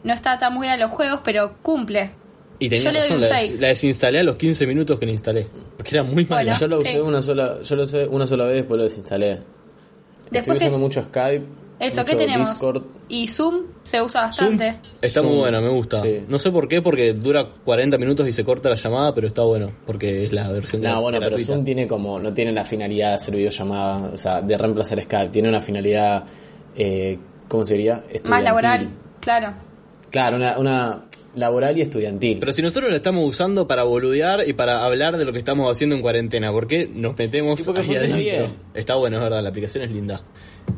[0.03, 2.11] no está tan buena en los juegos, pero cumple.
[2.59, 4.99] Y tenía Yo le doy razón, un la, des- la desinstalé a los 15 minutos
[4.99, 5.47] que la instalé.
[5.77, 6.43] Porque era muy mala.
[6.51, 6.59] Bueno.
[6.59, 6.97] Yo lo usé Sí.
[6.99, 9.39] una sola, yo lo usé una sola vez, después lo desinstalé.
[10.31, 11.45] Estoy usando que- mucho Skype.
[11.85, 12.49] Eso, mucho ¿qué tenemos?
[12.49, 12.83] Discord.
[13.09, 14.79] Y Zoom se usa Zoom bastante.
[15.01, 16.01] está Zoom, muy buena, me gusta.
[16.01, 16.19] sí.
[16.27, 19.43] No sé por qué, porque dura 40 minutos y se corta la llamada, pero está
[19.43, 21.37] bueno, porque es la versión No, bueno, pero.
[21.39, 25.29] Zoom tiene como, no tiene la finalidad de hacer videollamada, o sea, de reemplazar Skype,
[25.31, 26.23] tiene una finalidad,
[26.75, 27.17] eh,
[27.47, 28.03] ¿cómo se diría?
[28.27, 29.53] Más laboral, claro.
[30.09, 32.37] Claro, una, una laboral y estudiantil.
[32.39, 35.71] Pero si nosotros lo estamos usando para boludear y para hablar de lo que estamos
[35.71, 38.17] haciendo en cuarentena, ¿por qué nos metemos ahí adentro?
[38.17, 38.53] bien.
[38.73, 40.21] Está bueno, es verdad, la aplicación es linda.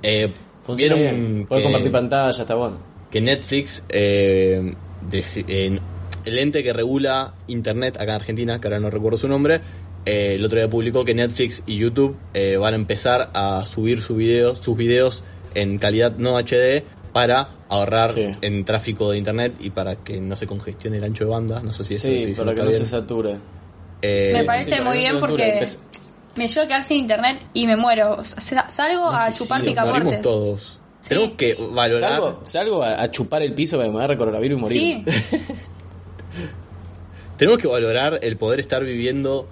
[0.01, 0.31] Eh,
[0.65, 1.45] Funciona Vieron bien.
[1.47, 2.77] Puedes que- compartir pantalla, está bueno.
[3.11, 4.73] que Netflix, eh,
[5.11, 5.79] eh,
[6.25, 9.61] el ente que regula Internet acá en Argentina, que ahora no recuerdo su nombre,
[10.05, 14.01] eh, el otro día publicó que Netflix y YouTube eh, van a empezar a subir
[14.01, 15.23] sus videos, sus videos
[15.53, 18.25] en calidad no HD para ahorrar Sí.
[18.41, 21.61] en tráfico de Internet y para que no se congestione el ancho de banda.
[21.61, 23.37] No sé si esto Sí, diciendo para que no se sature.
[24.01, 25.63] Eh, Me sí, parece muy bien porque
[26.35, 28.15] me llevo a quedar sin internet y me muero.
[28.19, 30.21] O sea, salgo a sí, chupar picaportes.
[30.21, 30.79] todos.
[31.01, 31.09] Sí.
[31.09, 32.11] Tenemos que valorar.
[32.11, 35.03] Salgo, salgo a, a chupar el piso para que me agarre coronavirus y morir.
[35.07, 35.37] Sí,
[37.37, 39.47] Tenemos que valorar el poder estar viviendo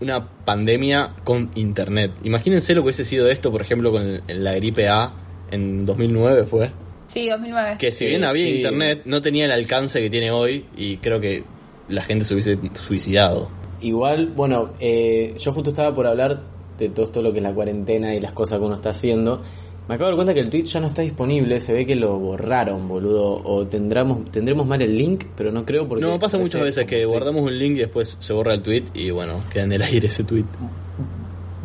[0.00, 2.12] una pandemia con internet.
[2.24, 5.12] Imagínense lo que hubiese sido esto, por ejemplo, con el- la gripe A
[5.50, 6.70] en 2009 fue.
[7.06, 7.76] sí, 2009.
[7.78, 8.56] Que si Sí, bien había sí.
[8.56, 11.44] internet, no tenía el alcance que tiene hoy y creo que
[11.88, 13.50] la gente se hubiese suicidado.
[13.80, 16.40] Igual, bueno, eh, yo justo estaba por hablar
[16.78, 19.42] de todo esto lo que es la cuarentena y las cosas que uno está haciendo.
[19.88, 21.96] Me acabo de dar cuenta que el tweet ya no está disponible, se ve que
[21.96, 23.40] lo borraron, boludo.
[23.42, 26.04] O tendremos, tendremos mal el link, pero no creo porque...
[26.04, 29.10] no, pasa muchas veces que guardamos un link y después se borra el tweet y
[29.10, 30.44] bueno, queda en el aire ese tweet.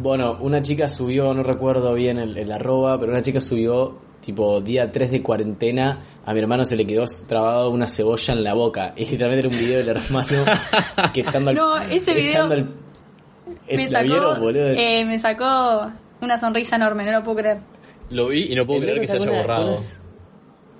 [0.02, 4.62] Bueno, una chica subió, no recuerdo bien el, el arroba, pero una chica subió, tipo,
[4.62, 8.54] día 3 de cuarentena, a mi hermano se le quedó trabado una cebolla en la
[8.54, 8.94] boca.
[8.98, 10.46] Y literalmente era un video del hermano
[11.14, 12.74] que estando al- No, ese video al-
[13.70, 14.68] me ¿La vieron, sacó, boludo?
[14.70, 17.60] eh, me sacó una sonrisa enorme, no lo puedo creer.
[18.12, 19.76] Lo vi y no puedo El creer que se haya una- borrado.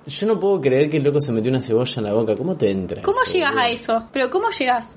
[0.06, 2.34] Yo no puedo creer que el loco se metió una cebolla en la boca.
[2.36, 3.00] ¿Cómo te entra?
[3.02, 3.64] ¿Cómo eso, llegas boludo?
[3.66, 4.08] a eso?
[4.12, 4.88] ¿Pero cómo llegas?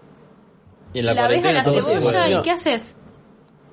[0.94, 2.96] Y en la, ¿La ves a la cebolla y qué haces?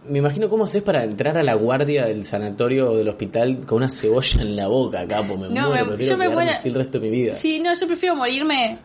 [0.06, 3.78] Me imagino cómo haces para entrar a la guardia del sanatorio o del hospital con
[3.78, 5.36] una cebolla en la boca, capo.
[5.36, 7.34] Me No, muero, me- quiero yo me quedarme muero- así el resto de mi vida.
[7.34, 8.78] Sí, no, yo prefiero morirme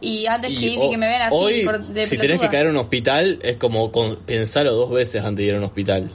[0.00, 2.26] y antes que ir y que me vean así hoy, por- de si tenés que
[2.38, 2.50] pelotuda.
[2.50, 5.64] caer a un hospital, es como con, pensarlo dos veces antes de ir a un
[5.64, 6.10] hospital.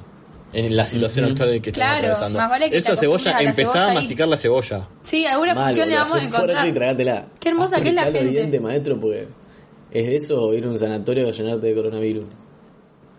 [0.51, 2.39] En la situación actual en que estamos Claro, atravesando.
[2.39, 4.87] más vale que Esa cebolla, la empezá a masticar la cebolla.
[5.03, 6.67] Sí, alguna Mal, función le vamos a encontrar.
[6.67, 7.25] y tragátela.
[7.39, 8.23] Qué hermosa que es la gente.
[8.25, 9.27] dientes, maestro, porque
[9.91, 12.25] es eso o ir a un sanatorio a llenarte de coronavirus.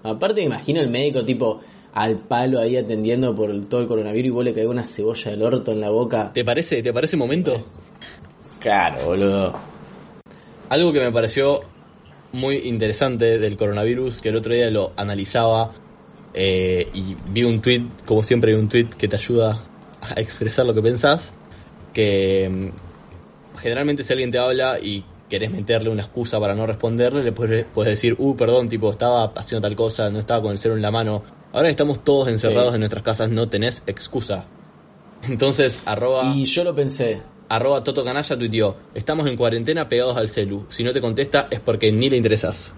[0.05, 1.61] Aparte, me imagino el médico, tipo,
[1.95, 5.31] al palo ahí atendiendo por el- todo el coronavirus y vos le cae una cebolla
[5.31, 6.31] del orto en la boca.
[6.33, 7.57] ¿Te parece, ¿Te parece momento?
[8.61, 9.53] Claro, boludo.
[10.69, 11.61] Algo que me pareció
[12.33, 15.73] muy interesante del coronavirus, que el otro día lo analizaba
[16.35, 19.63] eh, y vi un tweet, como siempre hay un tweet que te ayuda
[20.03, 21.35] a expresar lo que pensás,
[21.93, 27.23] que mm, generalmente si alguien te habla y querés meterle una excusa para no responderle,
[27.23, 30.59] le puedes, puedes decir, uh, perdón, tipo, estaba haciendo tal cosa, no estaba con el
[30.59, 31.23] cero en la mano.
[31.53, 32.75] Ahora que estamos todos encerrados Sí.
[32.75, 34.45] en nuestras casas, no tenés excusa.
[35.23, 36.33] Entonces, arroba...
[36.35, 37.23] Y yo lo pensé.
[37.49, 40.67] Arroba Toto Canalla tuiteó, estamos en cuarentena pegados al celu.
[40.71, 42.75] Si no te contesta es porque ni le interesas.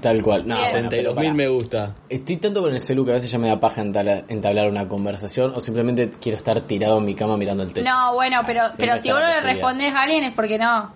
[0.00, 0.46] Tal cual.
[0.46, 0.70] No, Bien.
[0.70, 1.34] bueno, pero 62 mil pará.
[1.34, 1.94] me gusta.
[2.08, 4.88] Estoy tanto con el celu que a veces ya me da paja entablar, entablar una
[4.88, 7.88] conversación o simplemente quiero estar tirado en mi cama mirando el techo.
[7.88, 10.34] No, bueno, pero, Siempre pero si está vos la no le respondes a alguien es
[10.34, 10.92] porque no.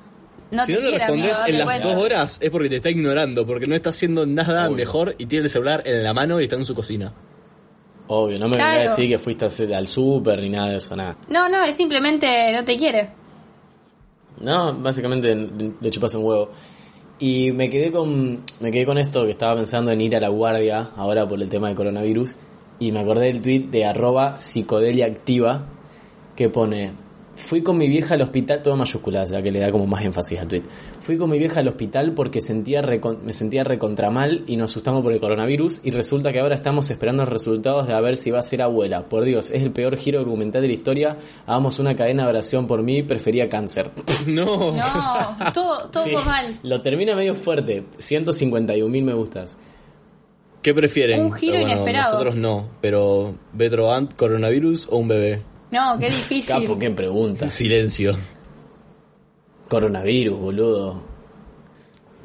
[0.51, 3.47] No si te no le respondes en las dos horas es porque te está ignorando,
[3.47, 4.77] porque no está haciendo nada Obvio.
[4.77, 7.13] mejor y tiene el celular en la mano y está en su cocina.
[8.07, 8.71] Obvio, no me Claro.
[8.79, 11.17] vengas a decir que fuiste al súper ni nada de eso, nada.
[11.29, 13.11] No, no, es simplemente no te quiere.
[14.41, 15.35] No, básicamente
[15.81, 16.51] le chupas un huevo.
[17.19, 20.29] Y me quedé con me quedé con esto que estaba pensando en ir a la
[20.29, 22.37] guardia ahora por el tema del coronavirus
[22.79, 25.67] y me acordé del tweet de arroba psicodelia activa
[26.37, 26.93] que pone
[27.39, 30.05] fui con mi vieja al hospital, todo en mayúsculas, ya que le da como más
[30.05, 30.63] énfasis al tweet.
[31.01, 34.71] Fui con mi vieja al hospital porque sentía recon- me sentía recontra mal y nos
[34.73, 38.17] asustamos por el coronavirus y resulta que ahora estamos esperando los resultados de a ver
[38.17, 39.09] si va a ser abuela.
[39.09, 41.17] Por Dios, es el peor giro argumental de la historia.
[41.47, 43.91] Hagamos una cadena de oración por mí, prefería cáncer.
[44.27, 44.73] no.
[44.73, 46.59] No, todo, todo Sí, mal.
[46.63, 47.85] Lo termina medio fuerte.
[47.99, 49.57] 151 mil me gustas.
[50.63, 51.23] ¿Qué prefieren?
[51.23, 52.13] Un giro Eh, bueno, inesperado.
[52.15, 55.43] Nosotros no, pero Betro Ant, coronavirus o un bebé.
[55.71, 56.47] No, qué difícil.
[56.47, 57.49] Capo, qué pregunta.
[57.51, 58.17] Silencio.
[59.69, 61.03] Coronavirus, boludo.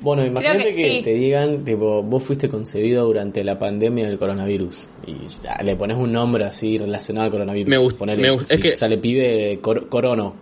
[0.02, 1.02] Bueno, imagínate que que, sí.
[1.04, 4.90] te digan, tipo, vos fuiste concebido durante la pandemia del coronavirus.
[5.08, 7.70] Y ya, le pones un nombre así relacionado al coronavirus.
[7.70, 10.36] Me gust- Ponele, me es que- sale pibe cor- corono.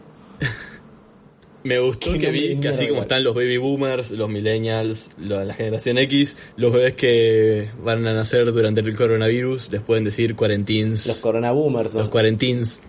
[1.63, 5.97] Me gustó que vi que así como están los baby boomers, los millennials, la generación
[6.00, 11.06] X, los bebés que van a nacer durante el coronavirus, les pueden decir quarantines.
[11.06, 11.93] Los coronaboomers.
[11.93, 12.82] los Los, quarantines.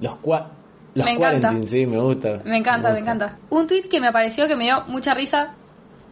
[0.00, 0.48] los, cua-
[0.94, 1.54] los Me encanta.
[1.66, 2.42] sí, me gusta.
[2.44, 3.12] Me encanta, me, gusta.
[3.12, 3.38] encanta.
[3.48, 5.54] Un tweet que me pareció que me dio mucha risa.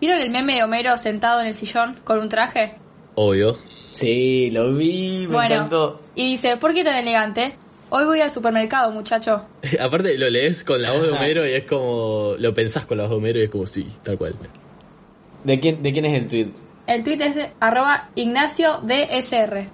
[0.01, 2.77] ¿Vieron el meme de Homero sentado en el sillón con un traje?
[3.17, 3.53] Obvio.
[3.91, 6.01] Sí, lo vi, me bueno, encantó.
[6.15, 7.57] y dice, ¿por qué tan elegante?
[7.91, 9.47] Hoy voy al supermercado, muchacho.
[9.81, 12.35] Aparte lo lees con la voz de Homero y es como...
[12.39, 14.35] Lo pensás con la voz de Homero y es como sí, tal cual.
[15.43, 16.49] ¿De quién, ¿De quién es el tweet?
[16.87, 19.69] El tweet es de arroba Ignacio DSR.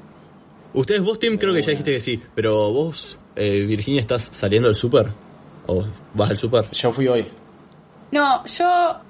[0.72, 4.68] Ustedes, vos Tim, creo que ya dijiste que sí, pero vos, eh, Virginia, ¿estás saliendo
[4.68, 5.12] al súper?
[5.66, 6.70] ¿O vas al súper?
[6.70, 7.26] Yo fui hoy.
[8.12, 9.00] No, yo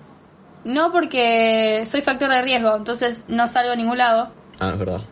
[0.65, 4.33] no porque soy factor de riesgo, entonces no salgo a ningún lado.
[4.59, 5.03] Ah, es verdad.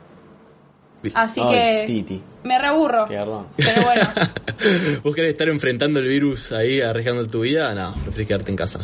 [1.15, 2.23] Así Ay, que Titi.
[2.45, 3.47] me garrón.
[3.57, 4.09] Pero bueno,
[5.03, 7.75] ¿Vos querés estar enfrentando el virus ahí, arriesgando tu vida?
[7.75, 8.81] No, preferís quedarte en casa.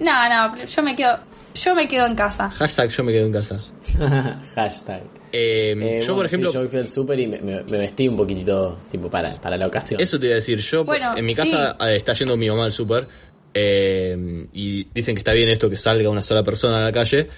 [0.00, 1.18] no, no, yo me quedo,
[1.54, 2.48] yo me quedo en casa.
[2.50, 3.62] Hashtag yo me quedo en casa.
[4.54, 5.02] Hashtag.
[5.34, 7.78] Eh, Eh, yo, por bueno, ejemplo, sí, yo fui al súper y me, me- me
[7.78, 10.00] vestí un poquitito tipo para, para la ocasión.
[10.00, 10.58] eso te iba a decir.
[10.58, 13.08] Yo, Bueno, en mi casa eh, está yendo mi mamá al súper
[13.54, 17.28] eh, y dicen que está bien esto que salga una sola persona a la calle,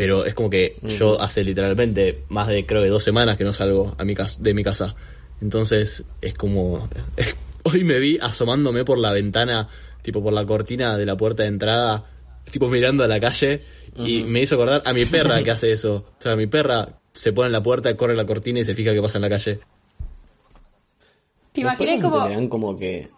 [0.00, 3.52] pero es como que yo hace literalmente más de creo que dos semanas que no
[3.52, 4.94] salgo a mi casa, de mi casa.
[5.42, 6.88] Entonces es como...
[7.64, 9.68] hoy me vi asomándome por la ventana,
[10.00, 12.06] tipo por la cortina de la puerta de entrada,
[12.50, 13.62] tipo mirando a la calle
[13.94, 16.06] y me hizo acordar a mi perra que hace eso.
[16.18, 18.94] O sea, mi perra se pone en la puerta, corre la cortina y se fija
[18.94, 19.60] qué pasa en la calle.
[21.52, 23.10] ¿Te ¿Los imaginé perros como como que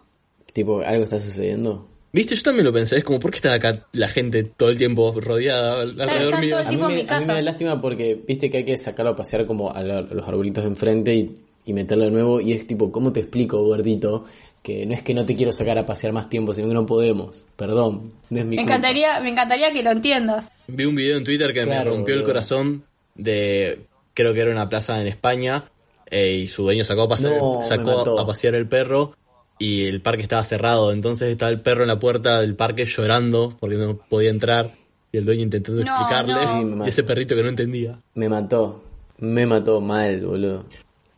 [0.51, 1.87] tipo algo está sucediendo?
[2.15, 4.77] Viste, yo también lo pensé, es como, ¿por qué está acá la gente todo el
[4.77, 6.55] tiempo rodeada alrededor mío?
[6.59, 7.33] A mí, me, mi a mí me casa.
[7.33, 10.27] da lástima porque viste que hay que sacarlo a pasear como a, lo- a los
[10.27, 11.33] arbolitos de enfrente y,
[11.65, 14.25] y meterlo de nuevo y es tipo, ¿cómo te explico, gordito?
[14.61, 16.85] Que no es que no te quiero sacar a pasear más tiempo, sino que no
[16.85, 17.47] podemos.
[17.55, 18.75] Perdón, no es mi me culpa.
[18.75, 20.49] encantaría, me encantaría que lo entiendas.
[20.67, 22.83] Vi un video en Twitter que me rompió el corazón
[23.15, 25.65] de, creo que era una plaza en España,
[26.11, 29.17] eh, y su dueño sacó, a pasear, No, sacó a pasear el perro
[29.63, 33.55] y el parque estaba cerrado, entonces estaba el perro en la puerta del parque llorando
[33.61, 34.71] porque no podía entrar
[35.09, 36.59] y el dueño intentando No, explicarle no.
[36.59, 37.97] Sí, me y ese perrito que no entendía.
[38.15, 38.83] Me mató.
[39.19, 40.65] Me mató mal, boludo.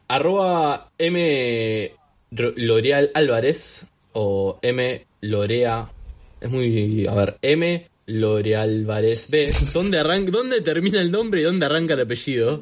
[0.10, 1.92] Arroba M
[2.30, 5.90] L'Oreal Álvarez o M Lorea.
[6.40, 7.08] Es muy.
[7.08, 9.52] A ver, M L'Oreal Álvarez B.
[9.74, 12.62] ¿Dónde, arranca, ¿Dónde termina el nombre y dónde arranca el apellido?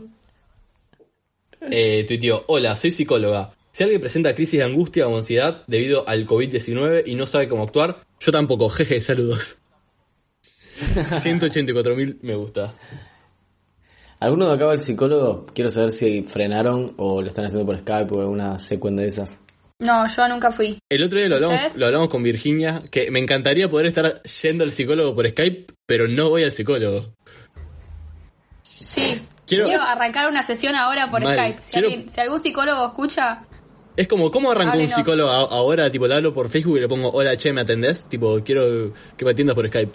[1.59, 3.51] Eh, tuiteó, hola, soy psicóloga.
[3.73, 7.63] Si alguien presenta crisis de angustia o ansiedad debido al COVID-19 y no sabe cómo
[7.63, 9.63] actuar, yo tampoco, jeje, saludos.
[10.75, 12.75] 184.000 me gusta.
[14.19, 15.47] ¿Alguno de acá va al psicólogo?
[15.55, 19.41] Quiero saber si frenaron o lo están haciendo por Skype o alguna secuencia de esas.
[19.79, 20.77] No, yo nunca fui.
[20.87, 24.63] El otro día lo hablamos, lo hablamos con Virginia, que me encantaría poder estar yendo
[24.65, 27.11] al psicólogo por Skype, pero no voy al psicólogo.
[28.61, 29.19] Sí.
[29.47, 31.35] Quiero- Quiero, arrancar una sesión ahora por Mal.
[31.35, 31.63] Skype.
[31.63, 33.45] Si, Quiero- alguien- si algún psicólogo escucha,
[33.95, 35.89] Es como, ¿cómo arrancó un psicólogo a- ahora?
[35.91, 38.05] Tipo, le hablo por Facebook y le pongo, hola, che, ¿me atendés?
[38.05, 39.91] Tipo, quiero que me atiendas por Skype.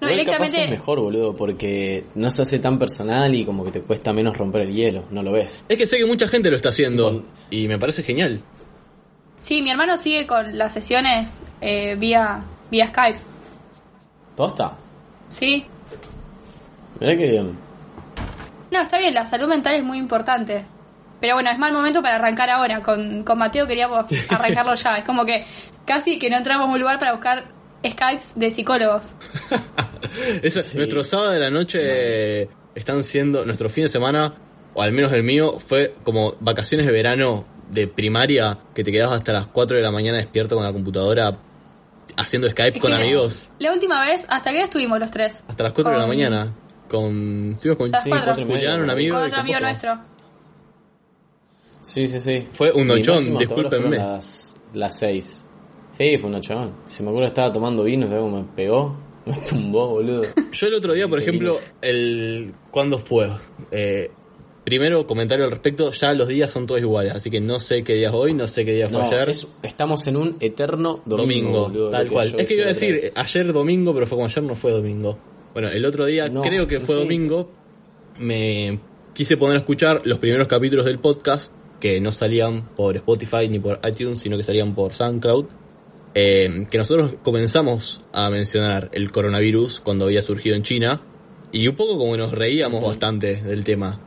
[0.00, 0.64] No, Igual capaz directamente.
[0.64, 4.36] es mejor, boludo, porque no se hace tan personal y como que te cuesta menos
[4.36, 5.64] romper el hielo, no lo ves.
[5.68, 8.40] Es que sé que mucha gente lo está haciendo y me parece genial.
[9.36, 13.18] Sí, mi hermano sigue con las sesiones eh, vía, vía Skype.
[14.36, 14.72] ¿Posta?
[15.28, 15.66] Sí.
[16.98, 17.58] Mirá que bien.
[18.70, 20.64] No, está bien, la salud mental es muy importante.
[21.20, 22.82] Pero bueno, es mal momento para arrancar ahora.
[22.82, 24.96] Con, con Mateo queríamos arrancarlo ya.
[24.96, 25.44] Es como que
[25.86, 27.44] casi que no entramos a un lugar para buscar
[27.86, 29.14] Skypes de psicólogos.
[30.42, 30.78] Eso, Sí.
[30.78, 34.34] Nuestro sábado de la noche están siendo, nuestro fin de semana,
[34.74, 39.18] o al menos el mío, fue como vacaciones de verano de primaria, que te quedabas
[39.18, 41.38] hasta las 4 de la mañana despierto con la computadora
[42.16, 43.50] haciendo Skype Es con amigos.
[43.58, 45.42] La última vez, ¿hasta qué hora estuvimos los tres?
[45.48, 46.52] Hasta las 4 de la mañana.
[46.88, 48.10] Con, estuvimos con Sí,
[48.44, 49.16] Julián, un amigo.
[49.16, 50.00] Con otro amigo nuestro.
[51.92, 52.46] Sí, sí, sí.
[52.52, 53.96] Fue un ahora discúlpenme.
[53.96, 55.46] Las, las seis.
[55.90, 56.74] Sí, fue un nochón.
[56.86, 58.96] Si me acuerdo estaba tomando vino, ¿sabes cómo me pegó?
[59.26, 60.22] Me tumbó, boludo.
[60.50, 63.28] Yo el otro día, por ejemplo, el ¿cuándo fue?
[63.70, 64.10] Eh,
[64.64, 67.94] primero, comentario al respecto, ya los días son todos iguales, así que no sé qué
[67.94, 69.28] día es hoy, no sé qué día fue No, ayer.
[69.28, 72.34] es- estamos en un eterno domingo, domingo, boludo, tal que cual.
[72.38, 75.18] Es que iba a decir ayer domingo, pero fue como ayer no fue domingo.
[75.52, 77.00] Bueno, el otro día, No, creo que fue sí.
[77.02, 77.50] domingo,
[78.18, 78.80] me
[79.12, 83.58] quise poner a escuchar los primeros capítulos del podcast que no salían por Spotify ni
[83.58, 85.46] por iTunes, sino que salían por SoundCloud.
[86.14, 91.02] eh, que nosotros comenzamos a mencionar el coronavirus cuando había surgido en China
[91.52, 94.00] y un poco como nos reíamos bastante del tema.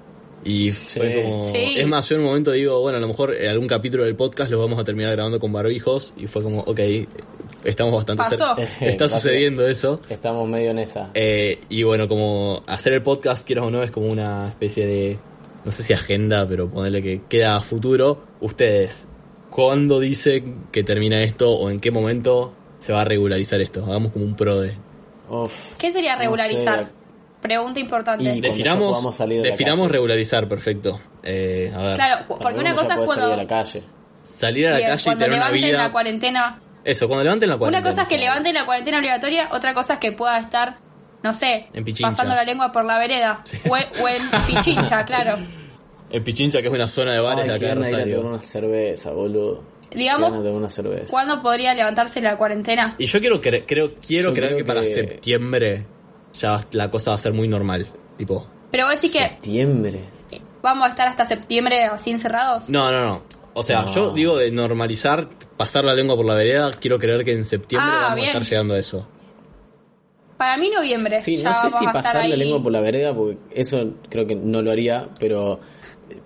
[0.46, 1.22] Y fue Sí.
[1.22, 1.44] como...
[1.54, 1.74] Sí.
[1.78, 4.18] Es más, yo en un momento digo, bueno, a lo mejor en algún capítulo del
[4.18, 6.80] podcast lo vamos a terminar grabando con barbijos y fue como, ok,
[7.64, 8.56] estamos bastante Pasó.
[8.58, 8.62] cerca.
[8.86, 9.16] Está Pasó.
[9.20, 10.02] sucediendo eso.
[10.10, 11.12] Estamos medio en esa.
[11.14, 15.20] Eh, y bueno, como hacer el podcast, quieras o no, es como una especie de,
[15.65, 18.23] no sé si agenda, pero ponerle que queda a futuro.
[18.41, 19.10] Ustedes,
[19.49, 23.84] ¿cuándo dicen que termina esto o en qué momento se va a regularizar esto?
[23.86, 24.76] Hagamos como un pro de...
[25.30, 26.80] Uf, ¿Qué sería No regularizar?
[26.86, 26.91] sé.
[27.41, 28.23] Pregunta importante.
[28.23, 29.52] Y- Definamos, salir de
[29.88, 30.99] regularizar, perfecto.
[31.23, 33.84] Eh, a ver, Claro, por porque una cosa es cuando, salir a la calle.
[34.21, 35.78] salir a la bien, calle y cuando tener una vida...
[35.84, 36.62] la cuarentena.
[36.86, 37.82] Eso, cuando levanten la cuarentena.
[37.82, 40.78] Una cosa es que levanten la cuarentena obligatoria, otra cosa es que pueda estar,
[41.24, 43.44] no sé, En pasando la lengua por la vereda.
[43.70, 45.38] O, o en Pichincha, claro.
[46.12, 48.22] En Pichincha, que es una zona de bares Ay, de acá de Rosario.
[48.22, 49.64] una cerveza, boludo.
[49.92, 51.06] Digamos, de una cerveza.
[51.12, 52.96] ¿cuándo podría levantarse la cuarentena?
[52.98, 55.86] Y yo quiero cre- creo, quiero Yo creer creo que para que- septiembre
[56.40, 57.88] ya la cosa va a ser muy normal.
[58.18, 60.00] Tipo, Pero vos decís que Septiembre.
[60.64, 62.70] vamos a estar hasta septiembre así encerrados.
[62.70, 63.22] No, no, no.
[63.56, 63.94] O sea, No.
[63.94, 67.92] yo digo de normalizar, pasar la lengua por la vereda, quiero creer que en septiembre
[67.94, 68.28] Ah, vamos bien.
[68.30, 69.08] a estar llegando a eso.
[70.44, 71.20] Para mí noviembre.
[71.20, 73.78] Sí, ya no sé si pasar la lengua por la vereda, porque eso
[74.10, 75.58] creo que no lo haría, pero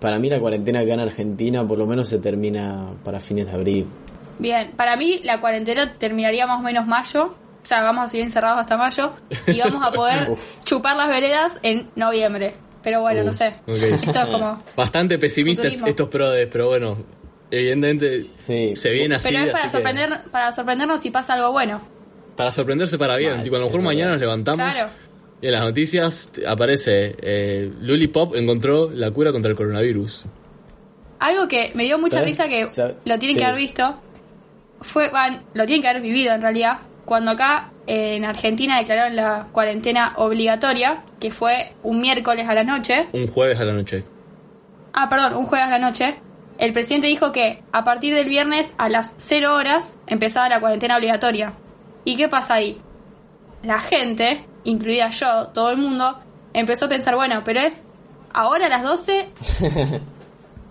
[0.00, 3.52] para mí la cuarentena acá en Argentina por lo menos se termina para fines de
[3.52, 3.86] abril.
[4.40, 7.26] Bien, para mí la cuarentena terminaría más o menos mayo.
[7.62, 9.12] O sea, vamos a seguir encerrados hasta mayo.
[9.46, 10.28] Y vamos a poder
[10.64, 12.54] chupar las veredas en noviembre.
[12.82, 13.48] Pero bueno, no sé.
[13.66, 13.74] ok.
[14.02, 14.62] Esto es como...
[14.76, 16.96] Bastante pesimistas estos prodes, pero bueno,
[17.50, 18.74] evidentemente Sí.
[18.74, 19.28] se viene así.
[19.30, 21.80] Pero es para, así que- sorprender, para sorprendernos si pasa algo bueno.
[22.38, 23.34] Para sorprenderse para bien.
[23.34, 24.14] Mal, tipo, a lo mejor mañana verdad.
[24.14, 24.90] nos levantamos Claro.
[25.42, 30.24] y en las noticias aparece eh, Luli Pop encontró la cura contra el coronavirus.
[31.18, 32.28] Algo que me dio mucha ¿Sabes?
[32.28, 32.96] risa que ¿Sabes?
[33.04, 33.40] lo tienen Sí.
[33.40, 34.00] que haber visto.
[34.80, 36.78] Fue, van, lo tienen que haber vivido en realidad.
[37.04, 42.62] Cuando acá eh, en Argentina declararon la cuarentena obligatoria, que fue un miércoles a la
[42.62, 43.08] noche.
[43.12, 44.04] Un jueves a la noche.
[44.92, 46.14] Ah, perdón, un jueves a la noche.
[46.58, 50.96] El presidente dijo que a partir del viernes a las 0 horas empezaba la cuarentena
[50.96, 51.54] obligatoria.
[52.08, 52.78] ¿Y qué pasa ahí?
[53.62, 56.18] La gente, incluida yo, todo el mundo,
[56.54, 57.84] empezó a pensar, bueno, pero es
[58.32, 59.28] ahora a las 12.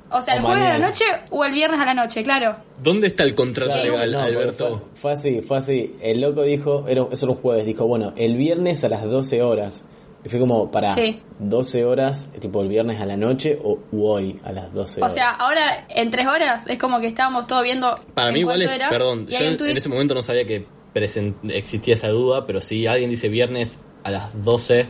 [0.10, 0.88] O sea, O el jueves a la mañana.
[0.88, 2.56] noche o el viernes a la noche, claro.
[2.82, 4.88] ¿Dónde está el contrato Claro, legal, no, Alberto?
[4.94, 5.98] Fue, fue así, fue así.
[6.02, 9.42] El loco dijo, era, eso era un jueves, dijo, bueno, el viernes a las 12
[9.42, 9.84] horas.
[10.24, 11.22] Y fue como, para Sí.
[11.40, 15.04] 12 horas, tipo el viernes a la noche o u hoy a las 12 O
[15.04, 15.14] horas.
[15.14, 17.94] sea, ahora en tres horas es como que estábamos todos viendo.
[18.14, 20.46] Para mí igual es, era, perdón, y yo en, tuit- en ese momento no sabía
[20.46, 20.66] que
[21.04, 24.86] existía esa duda, pero si alguien dice viernes a las 12,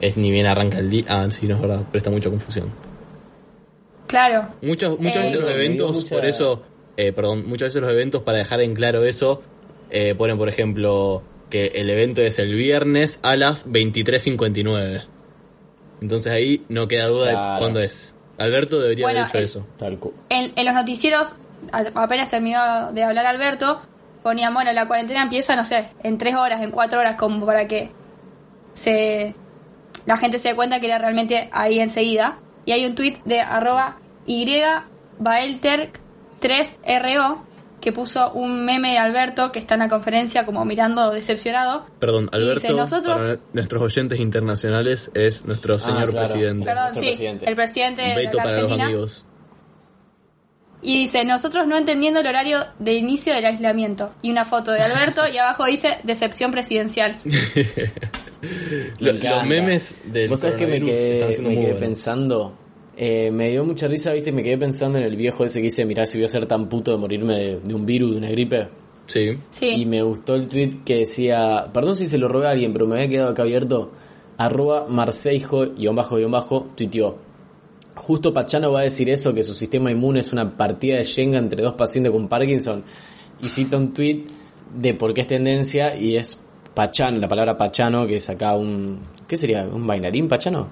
[0.00, 1.04] es ni bien arranca el día.
[1.08, 2.70] Ah, sí, no es verdad, presta mucha confusión.
[4.06, 4.48] Claro.
[4.62, 6.62] Muchas, muchas Eh, veces los Me dio eventos, mucha- por eso,
[6.96, 9.42] eh, perdón, muchas veces los eventos, para dejar en claro eso,
[9.90, 15.02] eh, ponen, por ejemplo, que el evento es el viernes a las 23.59.
[16.00, 18.14] Entonces ahí no queda duda de cuándo es.
[18.38, 19.66] Alberto debería Bueno, haber hecho el- eso.
[19.78, 21.34] Tal cu- En, en los noticieros,
[21.72, 23.80] apenas terminó de hablar Alberto,
[24.26, 27.68] ponían, bueno, la cuarentena empieza, no sé, en tres horas, en cuatro horas, como para
[27.68, 27.92] que
[28.74, 29.36] se
[30.04, 32.40] la gente se dé cuenta que era realmente ahí enseguida.
[32.64, 33.98] Y hay un tweet de arroba
[35.20, 35.92] Baelter
[36.40, 37.44] 3RO,
[37.80, 41.86] que puso un meme de Alberto que está en la conferencia como mirando decepcionado.
[42.00, 46.26] Perdón, Alberto, dice, nosotros- para nuestros oyentes internacionales, es nuestro señor claro.
[46.26, 46.64] presidente.
[46.64, 47.48] Perdón, nuestro sí, presidente.
[47.48, 49.28] el presidente de la para los amigos.
[50.82, 54.10] Y dice, nosotros no entendiendo el horario de inicio del aislamiento.
[54.22, 57.18] Y una foto de Alberto y abajo dice, decepción presidencial.
[59.00, 62.52] Lo- los memes del Vos sabés que me quedé, me pensando.
[62.96, 65.84] eh, me dio mucha risa, viste, me quedé pensando en el viejo ese que dice,
[65.84, 68.30] mirá, si voy a ser tan puto de morirme de, de un virus, de una
[68.30, 68.68] gripe.
[69.06, 69.38] Sí.
[69.50, 69.66] Sí.
[69.68, 72.86] Y me gustó el tweet que decía, perdón si se lo robé a alguien, pero
[72.86, 73.92] me había quedado acá abierto,
[74.36, 77.16] arroba marceijo, guion bajo, guion bajo, tuiteó.
[77.96, 81.38] Justo Pachano va a decir eso, que su sistema inmune es una partida de Shenga
[81.38, 82.84] entre dos pacientes con Parkinson.
[83.40, 84.24] Y cita un tweet
[84.74, 86.38] de por qué es tendencia y es
[86.74, 89.00] Pachano, la palabra Pachano, que es acá un...
[89.26, 89.64] ¿Qué sería?
[89.64, 90.68] ¿Un bailarín Pachano?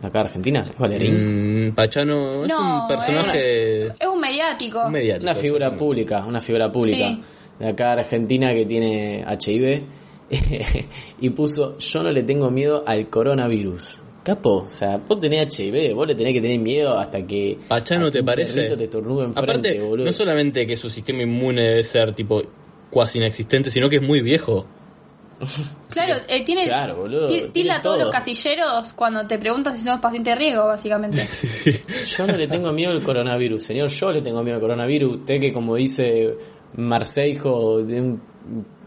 [0.00, 0.64] ¿De acá Argentina?
[0.70, 1.68] ¿Es bailarín?
[1.68, 3.82] Mm, Pachano es no, un personaje.
[3.82, 4.84] es, es un mediático.
[4.86, 7.10] un mediático, Una figura pública, una figura pública.
[7.10, 7.22] Sí.
[7.58, 9.82] De acá Argentina que tiene HIV
[11.20, 14.02] y puso, yo no le tengo miedo al coronavirus.
[14.28, 17.56] Capo, o sea, vos tenés HIV, vos le tenés que tener miedo hasta que...
[17.66, 18.76] Pachano, ¿te parece?
[18.76, 20.04] te enfrente, Aparte, boludo.
[20.04, 22.42] no solamente que su sistema inmune debe ser tipo
[22.90, 24.66] cuasi inexistente, sino que es muy viejo.
[25.88, 28.04] Claro, eh, tiene, Claro, boludo, tiene todos todo.
[28.04, 31.26] los casilleros cuando te preguntas si somos paciente de riesgo, básicamente.
[31.30, 31.72] Sí, sí.
[32.18, 35.20] Yo no le tengo miedo al coronavirus, señor, yo le tengo miedo al coronavirus.
[35.20, 36.34] Usted que como dice
[36.76, 38.22] Marceijo, de un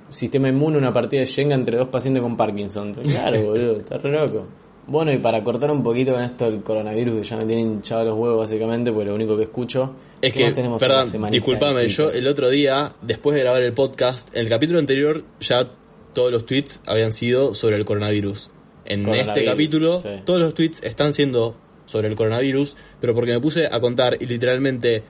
[0.08, 2.94] sistema inmune, una partida de Shenga entre dos pacientes con Parkinson.
[2.94, 4.46] Claro, boludo, está re loco.
[4.88, 8.06] Bueno, y para cortar un poquito con esto del coronavirus, que ya me tiene hinchado
[8.06, 9.96] los huevos básicamente, porque lo único que escucho...
[10.22, 14.36] Es ¿qué que, tenemos perdón, disculpame, yo el otro día, después de grabar el podcast,
[14.36, 15.68] en el capítulo anterior ya
[16.14, 18.52] todos los tweets habían sido sobre el coronavirus.
[18.86, 20.10] En este capítulo, sí.
[20.26, 21.56] todos los tweets están siendo
[21.86, 25.04] sobre el coronavirus, pero porque me puse a contar y literalmente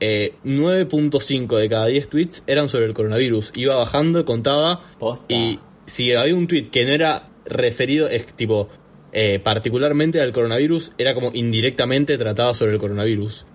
[0.00, 3.52] eh, 9.5 de cada 10 tweets eran sobre el coronavirus.
[3.56, 5.34] Iba bajando, contaba Posta.
[5.34, 8.68] y si había un tweet que no era referido, es tipo,
[9.12, 13.46] eh, particularmente al coronavirus, era como indirectamente tratado sobre el coronavirus.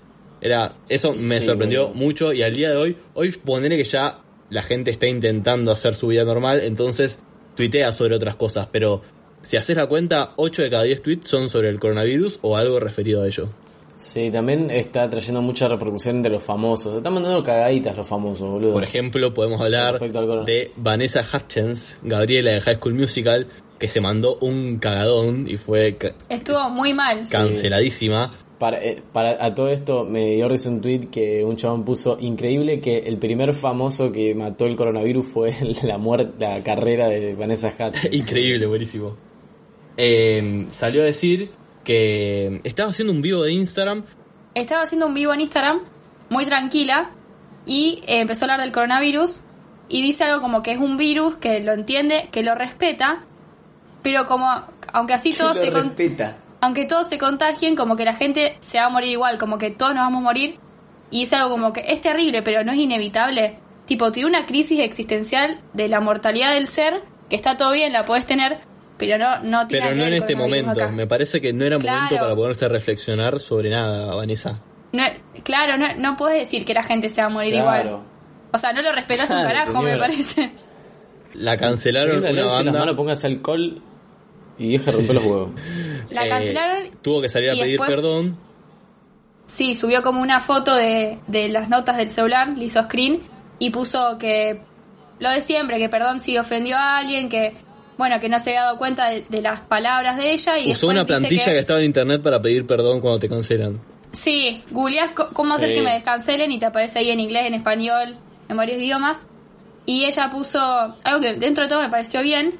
[0.41, 4.19] Era, eso me Sí, sorprendió mucho y al día de hoy, hoy ponerle que ya
[4.49, 7.19] la gente está intentando hacer su vida normal, entonces
[7.55, 9.01] tuitea sobre otras cosas, pero
[9.41, 12.79] si haces la cuenta, 8 de cada 10 tweets son sobre el coronavirus o algo
[12.79, 13.49] referido a ello.
[13.95, 16.97] Sí, también está trayendo mucha repercusión de los famosos.
[16.97, 18.73] Están mandando cagaditas los famosos, boludo.
[18.73, 19.99] Por ejemplo, podemos hablar
[20.45, 23.47] de Vanessa Hutchins, Gabriela de High School Musical,
[23.83, 25.97] que se mandó un cagadón y fue
[26.29, 27.19] Estuvo muy mal.
[27.29, 28.31] canceladísima.
[28.57, 32.17] Para, eh, para a todo esto me dio risa un tweet que un chabón puso
[32.17, 35.51] increíble que el primer famoso que mató el coronavirus fue
[35.83, 38.07] la muerte, la carrera de Vanessa Hudgens.
[38.13, 39.17] Increíble, buenísimo.
[39.97, 41.51] Eh, salió a decir
[41.83, 44.05] que estaba haciendo un vivo de Instagram.
[44.55, 45.81] Estaba haciendo un vivo en Instagram,
[46.29, 47.11] muy tranquila,
[47.65, 49.41] y eh, empezó a hablar del coronavirus,
[49.89, 53.25] y dice algo como que es un virus, que lo entiende, que lo respeta,
[54.03, 54.47] pero como,
[54.93, 55.71] aunque así todos se...
[55.71, 55.95] con-
[56.61, 59.71] aunque todos se contagien, como que la gente se va a morir igual, como que
[59.71, 60.59] todos nos vamos a morir.
[61.11, 63.57] Y es algo como que es terrible, pero no es inevitable.
[63.85, 68.05] Tipo, tiene una crisis existencial de la mortalidad del ser, que está todo bien, la
[68.05, 68.59] puedes tener,
[68.97, 70.71] pero no, no tiene Pero no en este momento.
[70.71, 70.87] acá.
[70.87, 72.01] Me parece que no era Claro.
[72.03, 74.61] momento para ponerse a reflexionar sobre nada, Vanessa.
[74.93, 75.03] No-
[75.43, 77.89] claro, no, no puedes decir que la gente se va a morir Claro.
[77.89, 78.03] igual.
[78.53, 80.51] O sea, no lo respetas un carajo, me parece.
[81.33, 82.79] La cancelaron Señora, una las banda.
[82.79, 83.81] manos, póngase alcohol
[84.63, 85.49] y deje de romper los huevos.
[86.09, 88.37] La eh, cancelaron tuvo que salir a pedir después- perdón.
[89.45, 93.21] Sí, subió como una foto de, de las notas del celular, le hizo screen
[93.59, 94.61] y puso que
[95.19, 97.53] lo de siempre, que perdón si ofendió a alguien, que
[97.97, 100.87] bueno, que no se había dado cuenta de, de las palabras de ella y Usó
[100.87, 101.51] una plantilla que...
[101.51, 103.79] que, estaba en internet para pedir perdón cuando te cancelan.
[104.11, 105.75] Sí, googleás cómo hacer Sí.
[105.75, 108.15] que me descancelen y te aparece ahí en inglés, en español,
[108.49, 109.25] en varios idiomas.
[109.85, 112.59] Y ella puso algo que dentro de todo me pareció bien,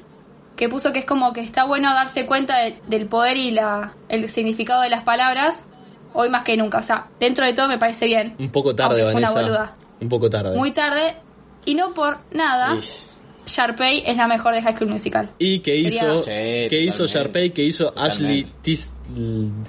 [0.56, 3.92] que puso que es como que está bueno darse cuenta de- del poder y la,
[4.08, 5.64] el significado de las palabras
[6.12, 6.78] hoy más que nunca.
[6.78, 8.34] O sea, dentro de todo me parece bien.
[8.38, 9.42] Un poco tarde, Aunque fue una Vanessa.
[9.42, 9.74] boluda.
[10.00, 10.56] Un poco tarde.
[10.56, 11.16] Muy tarde
[11.64, 13.10] y no por nada, Ish.
[13.46, 15.28] Sharpay es la mejor de High School Musical.
[15.38, 17.06] Y que hizo, Sí, que hizo.
[17.06, 18.50] Sharpay, que hizo Ashley.
[18.62, 18.94] Tis...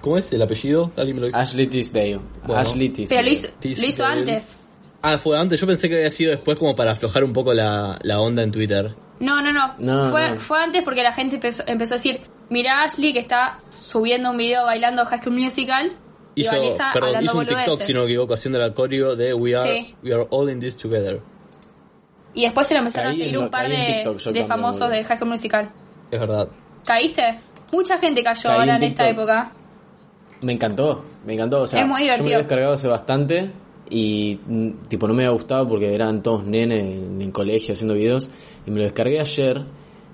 [0.01, 0.91] ¿Cómo es el apellido?
[0.95, 1.37] ¿Alguien me lo dice?
[1.37, 2.19] Ashley Tisdale.
[2.45, 2.61] Bueno.
[2.61, 3.23] Ashley Pero Tisdale.
[3.23, 4.19] lo hizo, Tis- lo hizo Dale.
[4.21, 4.57] antes.
[5.01, 5.59] Ah, fue antes.
[5.59, 8.51] Yo pensé que había sido después como para aflojar un poco la, la onda en
[8.51, 8.95] Twitter.
[9.19, 9.75] No, no, no.
[9.79, 10.39] No, fue, no.
[10.39, 14.37] fue antes porque la gente empezó, empezó a decir, mira Ashley que está subiendo un
[14.37, 15.93] video bailando High School Musical
[16.35, 19.33] y Hizo, Vanessa perdón, hizo un TikTok, si no me equivoco, haciendo la coreo de
[19.33, 19.95] We Are, Sí.
[20.03, 21.21] we are All in This Together.
[22.33, 24.39] Y después se lo empezaron Caí a en seguir un par de, TikTok yo de
[24.41, 25.71] también, famosos de High School Musical.
[26.11, 26.49] Es verdad.
[26.83, 27.39] ¿Caíste?
[27.71, 29.51] Mucha gente cayó Caí ahora en en esta época.
[30.41, 31.61] Me encantó, me encantó.
[31.61, 32.35] O sea, Es muy yo me divertido.
[32.35, 33.51] he descargado hace bastante
[33.89, 38.29] y mm, tipo no me había gustado porque eran todos nenes en colegio haciendo videos
[38.65, 39.63] y me lo descargué ayer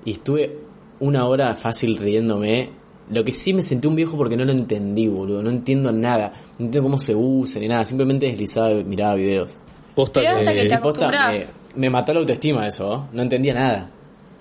[0.06, 0.58] y estuve
[1.00, 2.72] una hora fácil riéndome.
[3.10, 5.44] Lo que sí me sentí un viejo porque no lo entendí, boludo.
[5.44, 6.32] No entiendo nada.
[6.58, 7.84] No entiendo cómo se usa ni nada.
[7.84, 9.60] Simplemente deslizaba y miraba videos.
[9.96, 11.50] Posta Pero hasta que te posta, acostumbras.
[11.76, 12.94] me, me mató la autoestima eso.
[12.94, 13.10] ¿eh?
[13.12, 13.90] No entendía nada.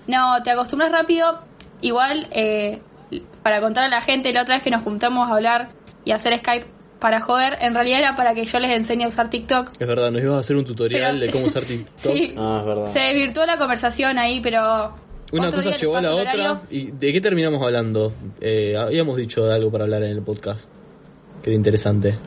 [0.07, 1.39] No, te acostumbras rápido.
[1.81, 2.79] Igual, eh,
[3.43, 5.69] para contar a la gente, la otra vez que nos juntamos a hablar
[6.05, 6.65] y hacer Skype
[7.01, 9.71] para joder, en realidad era para que yo les enseñe a usar TikTok.
[9.79, 11.31] Es verdad, nos ibas a hacer un tutorial Pero de sí.
[11.33, 12.13] cómo usar TikTok.
[12.13, 12.33] Sí.
[12.37, 12.85] Ah, es verdad.
[12.93, 14.95] Se desvirtuó la conversación ahí, pero.
[15.33, 16.33] Una cosa llegó a la otra.
[16.33, 16.61] horario.
[16.69, 18.13] ¿Y de qué terminamos hablando?
[18.39, 20.69] Eh, habíamos dicho de algo para hablar en el podcast.
[21.41, 22.17] Que era interesante.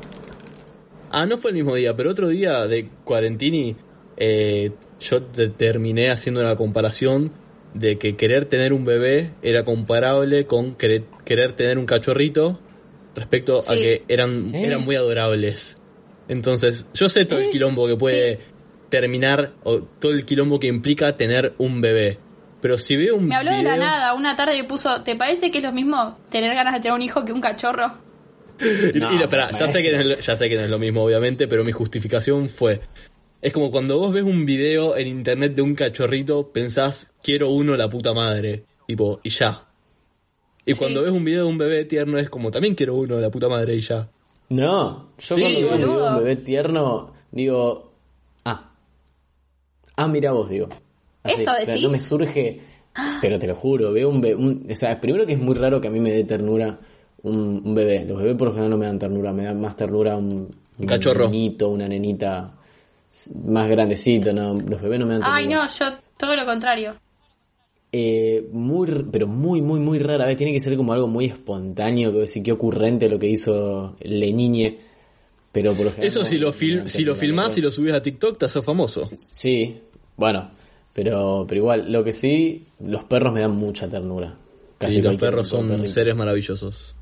[1.11, 3.77] Ah, no fue el mismo día, pero otro día de Cuarentini,
[4.17, 7.31] eh, yo te- terminé haciendo una comparación
[7.75, 12.59] de que querer tener un bebé era comparable con querer, querer tener un cachorrito
[13.15, 14.67] respecto a que eran, ¿Eh?
[14.67, 15.79] eran muy adorables.
[16.29, 18.41] Entonces, yo sé todo el quilombo que puede
[18.89, 22.19] terminar, o todo el quilombo que implica tener un bebé.
[22.61, 24.15] Pero si veo un Me habló de la nada.
[24.15, 27.03] Una tarde me puso: ¿Te parece que es lo mismo tener ganas de tener un
[27.03, 27.87] hijo que un cachorro?
[28.95, 30.63] Y, No, y lo- espera, ya sé, que no es lo, ya sé que no
[30.63, 32.81] es lo mismo, obviamente, pero mi justificación fue...
[33.43, 37.77] Es como cuando vos ves un video en internet de un cachorrito, pensás, quiero uno
[37.77, 38.65] la puta madre.
[38.87, 39.67] Tipo, y ya.
[40.67, 40.79] Y Sí.
[40.79, 43.49] cuando ves un video de un bebé tierno es como, también quiero uno la puta
[43.49, 44.09] madre y ya.
[44.51, 47.93] No, yo Sí, cuando veo un video de un bebé tierno, digo,
[48.45, 48.71] ah,
[49.97, 50.69] ah, mira vos, digo.
[51.23, 51.83] Así, ¿Eso decís?
[51.83, 52.61] No me surge,
[53.21, 55.81] pero te lo juro, veo un bebé, un- o sea, primero que es muy raro
[55.81, 56.79] que a mí me dé ternura
[57.23, 58.05] un, un bebé.
[58.05, 60.87] Los bebés por lo general no me dan ternura, me dan más ternura un, Un
[60.87, 61.29] cachorro.
[61.29, 62.53] niñito, una nenita
[63.47, 65.37] más grandecito, no, los bebés no me dan ternura.
[65.37, 66.95] Ay, no, yo todo lo contrario.
[67.97, 70.37] Eh, muy, r- pero muy, muy, muy rara vez.
[70.37, 74.79] Tiene que ser como algo muy espontáneo, que qué ocurrente lo que hizo Le Niñe.
[75.53, 78.47] Pero por Eso si lo, fil si lo filmás y lo subís a TikTok, te
[78.47, 79.09] haces famoso.
[79.13, 79.77] Sí,
[80.17, 80.51] bueno,
[80.93, 84.35] pero, pero igual, lo que sí, los perros me dan mucha ternura.
[84.89, 85.87] Sí, los perros son perrito.
[85.87, 86.97] seres maravillosos.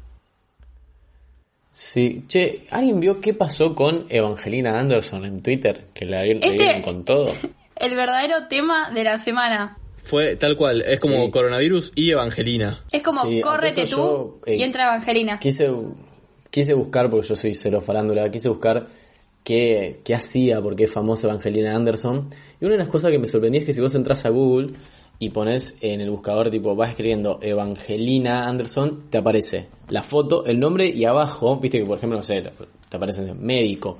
[1.70, 5.86] Sí, che, ¿alguien vio qué pasó con Evangelina Anderson en Twitter?
[5.95, 7.32] Que la le Este- dieron con todo.
[7.76, 9.78] El verdadero tema de la semana.
[10.03, 11.31] Fue tal cual, es como Sí.
[11.31, 12.81] coronavirus y Evangelina.
[12.91, 15.39] Es como, Sí, córrete tú yo, eh, y entra Evangelina.
[15.39, 15.71] Quise,
[16.51, 18.83] quise buscar, porque yo soy cero farándula, quise buscar
[19.45, 22.29] qué, qué hacía, porque es famosa Evangelina Anderson.
[22.61, 24.71] Y una de las cosas que me sorprendía es que si vos entras a Google
[25.21, 30.59] y pones en el buscador, tipo, vas escribiendo Evangelina Anderson, te aparece la foto, el
[30.59, 32.51] nombre y abajo, viste que por ejemplo, no sé, te,
[32.89, 33.99] te aparece médico.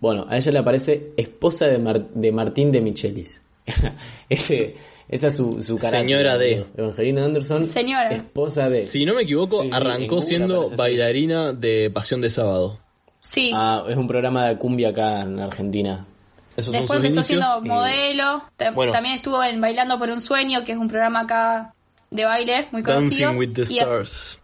[0.00, 3.42] Bueno, a ella le aparece esposa de, Mar- de Martín de Michelis.
[4.28, 4.74] Ese,
[5.08, 6.00] esa es su, su carácter.
[6.00, 6.50] Señora de.
[6.60, 6.68] boludo.
[6.76, 8.10] Evangelina Anderson, Señora.
[8.10, 8.82] esposa de.
[8.86, 10.74] Si no me equivoco, Sí, arrancó siendo así.
[10.76, 12.78] bailarina de Pasión de Sábado.
[13.20, 13.50] Sí.
[13.54, 16.06] Ah, es un programa de cumbia acá en Argentina.
[16.56, 17.50] Esos Después son sus empezó inicios.
[17.62, 18.44] siendo modelo.
[18.74, 18.92] Bueno.
[18.92, 21.72] También estuvo en Bailando por un Sueño, que es un programa acá
[22.10, 23.30] de baile muy conocido.
[23.32, 24.38] Dancing with the Y Stars.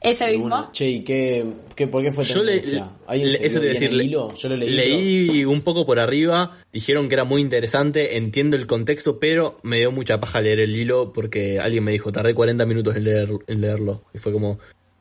[0.00, 0.48] Ese mismo.
[0.48, 1.44] bueno, che, ¿y qué,
[1.74, 4.32] qué, por qué fue Yo le, eso te decir, le- hilo?
[4.34, 4.70] Yo lo leí.
[4.70, 9.78] leí un poco por arriba, dijeron que era muy interesante, entiendo el contexto, pero me
[9.78, 13.30] dio mucha paja leer el hilo porque alguien me dijo, tardé 40 minutos en, leer,
[13.46, 14.02] en leerlo.
[14.14, 14.58] Y fue como,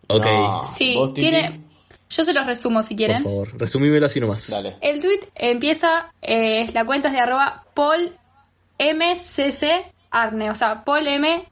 [0.07, 0.63] ok, No.
[0.77, 1.61] Sí, tiene.
[2.09, 3.23] Yo se los resumo si por quieren.
[3.23, 4.49] favor, resumímelo así nomás.
[4.49, 4.77] Dale.
[4.81, 8.11] El tweet empieza, eh, la cuenta es de arroba Paul
[8.79, 11.43] MCC Arne, o sea, Paul M.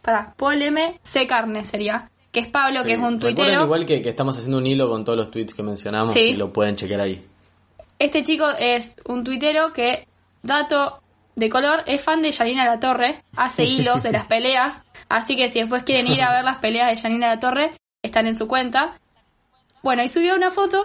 [0.00, 0.98] Para, Paul M.
[1.02, 1.26] C.
[1.26, 2.08] Carne sería.
[2.32, 2.86] Que es Pablo, Sí.
[2.86, 3.64] que es un Recuerden tuitero.
[3.64, 6.30] igual que, que estamos haciendo un hilo con todos los tweets que mencionamos Sí.
[6.30, 7.24] y lo pueden chequear ahí.
[7.98, 10.08] Este chico es un tuitero que,
[10.42, 11.00] dato
[11.36, 15.48] de color, es fan de Yanina La Torre, hace hilos de las peleas, así que
[15.48, 17.72] si después quieren ir a ver las peleas de Yanina La Torre,
[18.02, 18.98] están en su cuenta.
[19.82, 20.82] Bueno, y subió una foto,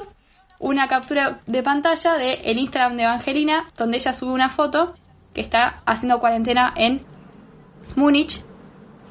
[0.60, 4.94] una captura de pantalla de el Instagram de Evangelina, donde ella sube una foto
[5.34, 7.06] que está haciendo cuarentena en
[7.96, 8.42] Múnich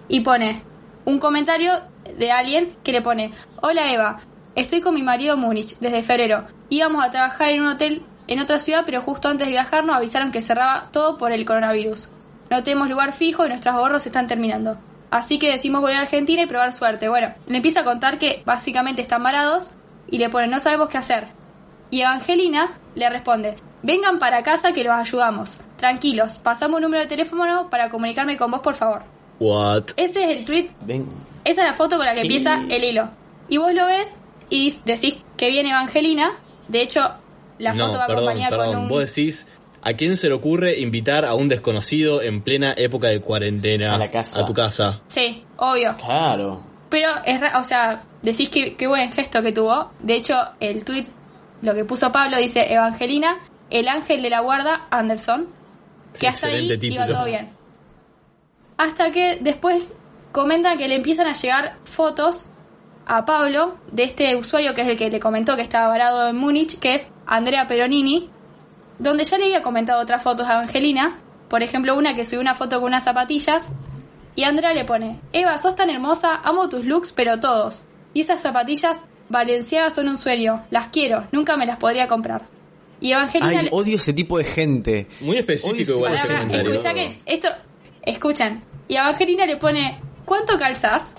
[0.08, 0.62] y pone
[1.04, 1.72] un comentario
[2.16, 4.20] de alguien que le pone, hola Eva,
[4.54, 6.46] estoy con mi marido Múnich desde febrero.
[6.68, 9.96] Íbamos a trabajar en un hotel en otra ciudad, pero justo antes de viajar nos
[9.96, 12.08] avisaron que cerraba todo por el coronavirus.
[12.50, 14.78] No tenemos lugar fijo y nuestros ahorros están terminando.
[15.10, 17.08] Así que decimos volver a Argentina y probar suerte.
[17.08, 19.70] Bueno, le empieza a contar que básicamente están varados
[20.08, 21.28] y le pone no sabemos qué hacer.
[21.90, 25.60] Y Evangelina le responde, vengan para casa que los ayudamos.
[25.76, 29.15] Tranquilos, pasamos un número de teléfono para comunicarme con vos por favor.
[29.40, 29.84] What?
[29.96, 31.06] Ese es el tweet Ven.
[31.44, 32.26] esa es la foto con la que ¿Qué?
[32.26, 33.10] empieza el hilo.
[33.48, 34.10] Y vos lo ves
[34.50, 36.32] y decís que viene Evangelina.
[36.68, 37.00] De hecho,
[37.58, 38.74] la no, foto va perdón, acompañada perdón.
[38.74, 38.88] con un...
[38.88, 39.46] Vos decís,
[39.82, 43.98] ¿a quién se le ocurre invitar a un desconocido en plena época de cuarentena A
[43.98, 44.40] la casa.
[44.40, 45.00] a tu casa?
[45.08, 45.94] Sí, obvio.
[45.96, 46.62] Claro.
[46.88, 49.90] Pero, es ra- o sea, decís que qué buen gesto que tuvo.
[50.00, 51.06] De hecho, el tweet
[51.62, 53.38] lo que puso Pablo, dice Evangelina,
[53.70, 55.48] el ángel de la guarda, Anderson.
[56.18, 57.18] Que hasta ahí Excelente iba título.
[57.18, 57.50] todo bien.
[58.76, 59.94] Hasta que después
[60.32, 62.48] comentan que le empiezan a llegar fotos
[63.06, 66.36] a Pablo de este usuario que es el que le comentó que estaba varado en
[66.36, 68.28] Múnich, que es Andrea Peronini,
[68.98, 71.18] donde ya le había comentado otras fotos a Evangelina,
[71.48, 73.68] por ejemplo una que subió una foto con unas zapatillas,
[74.34, 77.84] y Andrea le pone, Eva, sos tan hermosa, amo tus looks, pero todos.
[78.12, 78.98] Y esas zapatillas
[79.30, 82.42] valenciagas son un sueño, las quiero, nunca me las podría comprar.
[83.00, 85.06] Y Evangelina Ay, le- odio ese tipo de gente.
[85.20, 86.70] Muy específico igual ese comentario.
[86.72, 87.48] escucha que esto,
[88.06, 88.64] escuchan.
[88.88, 91.14] Y a Evangelina le pone, ¿cuánto calzás?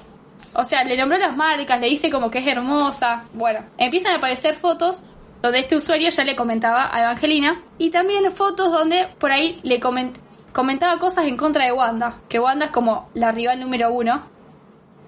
[0.54, 3.26] O sea, le nombró las marcas, le dice como que es hermosa.
[3.34, 5.04] Bueno, empiezan a aparecer fotos
[5.42, 7.62] donde este usuario ya le comentaba a Evangelina.
[7.78, 10.16] Y también fotos donde por ahí le coment-
[10.54, 12.18] comentaba cosas en contra de Wanda.
[12.28, 14.24] Que Wanda es como la rival número uno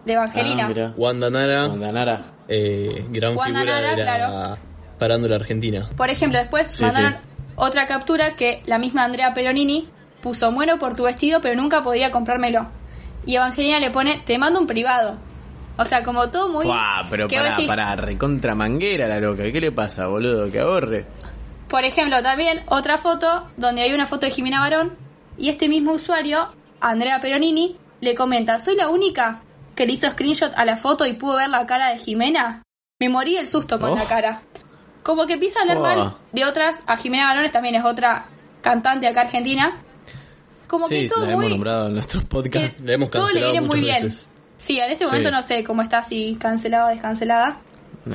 [0.06, 0.70] de Evangelina.
[0.70, 0.94] Ah.
[0.98, 2.22] Wanda Nara, Wanda Nara.
[2.48, 4.58] eh, gran Wanda figura Nara, de la claro.
[5.00, 5.90] parándula argentina.
[5.98, 7.30] Por ejemplo, después Sí, mandaron sí.
[7.56, 9.90] otra captura que la misma Andrea Peronini
[10.22, 12.68] puso muero por tu vestido, pero nunca podía comprármelo.
[13.26, 15.18] Y Evangelina le pone te mando un privado.
[15.78, 16.66] O sea, como todo muy.
[17.10, 17.28] Pero
[17.68, 19.44] pará, decís- recontra manguera la loca.
[19.52, 20.52] ¿Qué le pasa, boludo?
[20.52, 21.06] Que ahorre.
[21.70, 24.98] Por ejemplo, también otra foto donde hay una foto de Jimena Barón
[25.38, 26.50] y este mismo usuario,
[26.82, 29.42] Andrea Peronini, le comenta, soy la única
[29.76, 32.64] que le hizo screenshot a la foto y pudo ver la cara de Jimena.
[33.00, 33.96] Me morí el susto con Oh.
[33.96, 34.42] la cara.
[35.04, 35.82] Como que empieza a hablar Oh.
[35.82, 38.26] mal de otras, a Jimena Barones también es otra
[38.62, 39.78] cantante acá argentina.
[40.70, 41.52] Como Sí, que todo la hemos muy...
[41.54, 42.78] nombrado en nuestros podcasts.
[42.78, 44.04] que La hemos todo le cancelado viene muy bien.
[44.04, 44.32] veces.
[44.58, 45.10] Sí, en este Sí.
[45.10, 47.60] momento no sé cómo está, si cancelada o descancelada.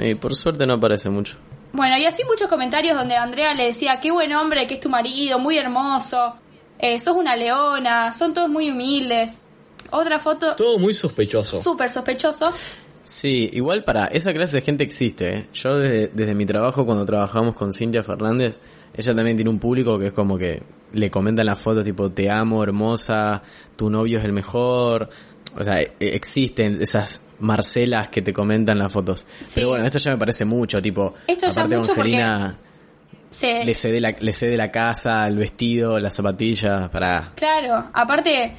[0.00, 1.36] Y por suerte no aparece mucho.
[1.72, 4.88] Bueno, y así muchos comentarios donde Andrea le decía, qué buen hombre que es tu
[4.88, 6.36] marido, muy hermoso,
[6.78, 9.40] eh, sos una leona, son todos muy humildes.
[9.90, 11.61] Otra foto Todo muy sospechoso.
[11.62, 12.52] súper sospechoso.
[13.02, 15.28] Sí, igual para esa clase de gente existe.
[15.38, 15.46] ¿eh?
[15.52, 18.59] Yo desde, desde mi trabajo, cuando trabajamos con Cintia Fernández,
[18.97, 22.30] ella también tiene un público que es como que le comentan las fotos tipo te
[22.30, 23.42] amo, hermosa,
[23.76, 25.09] tu novio es el mejor.
[25.59, 29.26] O sea, e- existen esas Marcelas que te comentan las fotos.
[29.55, 32.59] Pero bueno, esto ya me parece mucho, tipo, Esto ya aparte mucho porque- Angelina
[33.64, 37.32] le cede la, le cede la casa, el vestido, las zapatillas, para...
[37.34, 38.55] Claro, aparte,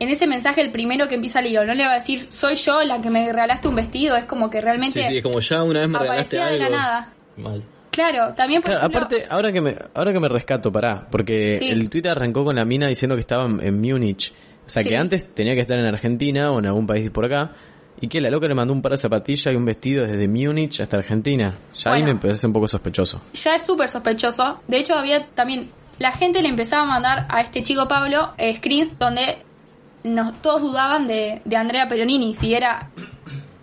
[0.00, 2.54] en ese mensaje el primero que empieza el hilo, no le va a decir, soy
[2.54, 5.40] yo la que me regalaste un vestido, es como que realmente Sí, sí, es como
[5.40, 6.76] ya una vez me regalaste aparecía de algo.
[6.76, 7.12] la nada.
[7.36, 7.64] Mal.
[7.90, 11.56] Claro, también por Claro, ejemplo, aparte, ahora que me, ahora que me rescato, pará, porque
[11.56, 11.68] Sí.
[11.68, 14.32] el Twitter arrancó con la mina diciendo que estaba en, Múnich.
[14.66, 14.90] O sea, Sí.
[14.90, 17.52] que antes tenía que estar en Argentina o en algún país por acá.
[18.00, 20.80] Y que la loca le mandó un par de zapatillas y un vestido desde Múnich
[20.80, 21.52] hasta Argentina.
[21.74, 23.20] Ya ahí me hacer un poco sospechoso.
[23.32, 24.60] ya es súper sospechoso.
[24.68, 25.70] De hecho, había también.
[25.98, 29.38] La gente le empezaba a mandar a este chico Pablo eh, screens donde
[30.04, 32.88] nos, todos dudaban de, de Andrea Peronini, si era.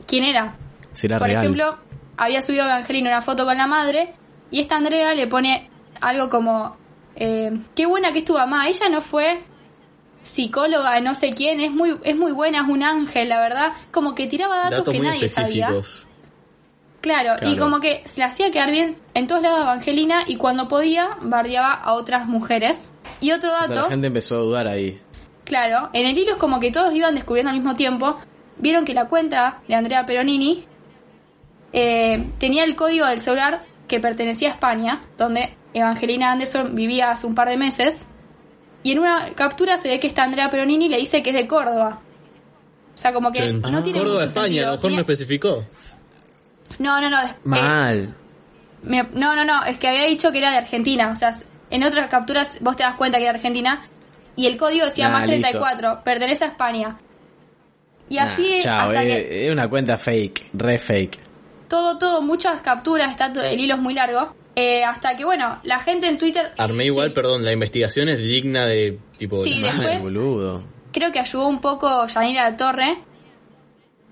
[0.06, 0.56] quién era.
[0.92, 1.44] Si era Por real.
[1.44, 1.78] ejemplo,
[2.18, 4.14] había subido Evangelina una foto con la madre
[4.52, 5.70] y esta Andrea le pone
[6.02, 6.78] algo como.
[7.16, 8.68] eh, qué buena que es tu mamá.
[8.68, 9.44] Ella no fue
[10.22, 13.74] psicóloga de no sé quién, es muy, es muy buena, es un ángel, la verdad.
[13.92, 15.72] Como que tiraba datos, Datos que muy nadie sabía.
[17.02, 20.38] Claro, y como que se la hacía quedar bien en todos lados a Evangelina y
[20.38, 22.82] cuando podía bardeaba a otras mujeres.
[23.22, 25.00] Y otro O sea, dato, la gente empezó a dudar ahí.
[25.44, 28.18] claro, en el hilo es como que todos iban descubriendo al mismo tiempo.
[28.58, 30.66] Vieron que la cuenta de Andrea Peronini
[31.78, 37.28] eh, tenía el código del celular que pertenecía a España, donde Evangelina Anderson vivía hace
[37.28, 38.06] un par de meses.
[38.82, 41.48] Y en una captura se ve que esta Andrea Peronini le dice que es de
[41.48, 42.00] Córdoba.
[42.94, 44.68] O sea, como que no tiene Córdoba, mucho España, sentido.
[44.68, 45.64] a lo mejor no especificó.
[46.80, 47.22] No, no, no.
[47.24, 48.16] eh, Mal.
[48.84, 51.10] Me- no, no, no, es que había dicho que era de Argentina.
[51.12, 51.36] O sea,
[51.70, 53.82] en otras capturas vos te das cuenta que era Argentina.
[54.38, 56.98] Y el código decía Nah, más 34, pertenece a España.
[58.10, 61.20] Y Nah, así chao, es, que es una cuenta fake, re fake.
[61.68, 64.34] Todo, todo, muchas capturas, está todo- el hilo es muy largo.
[64.58, 66.54] Eh, hasta que, bueno, la gente en Twitter...
[66.58, 69.44] Armé igual, Sí, perdón, la investigación es digna de tipo...
[69.44, 70.64] Sí, después- boludo.
[70.94, 72.98] Creo que ayudó un poco Yanira de Torre.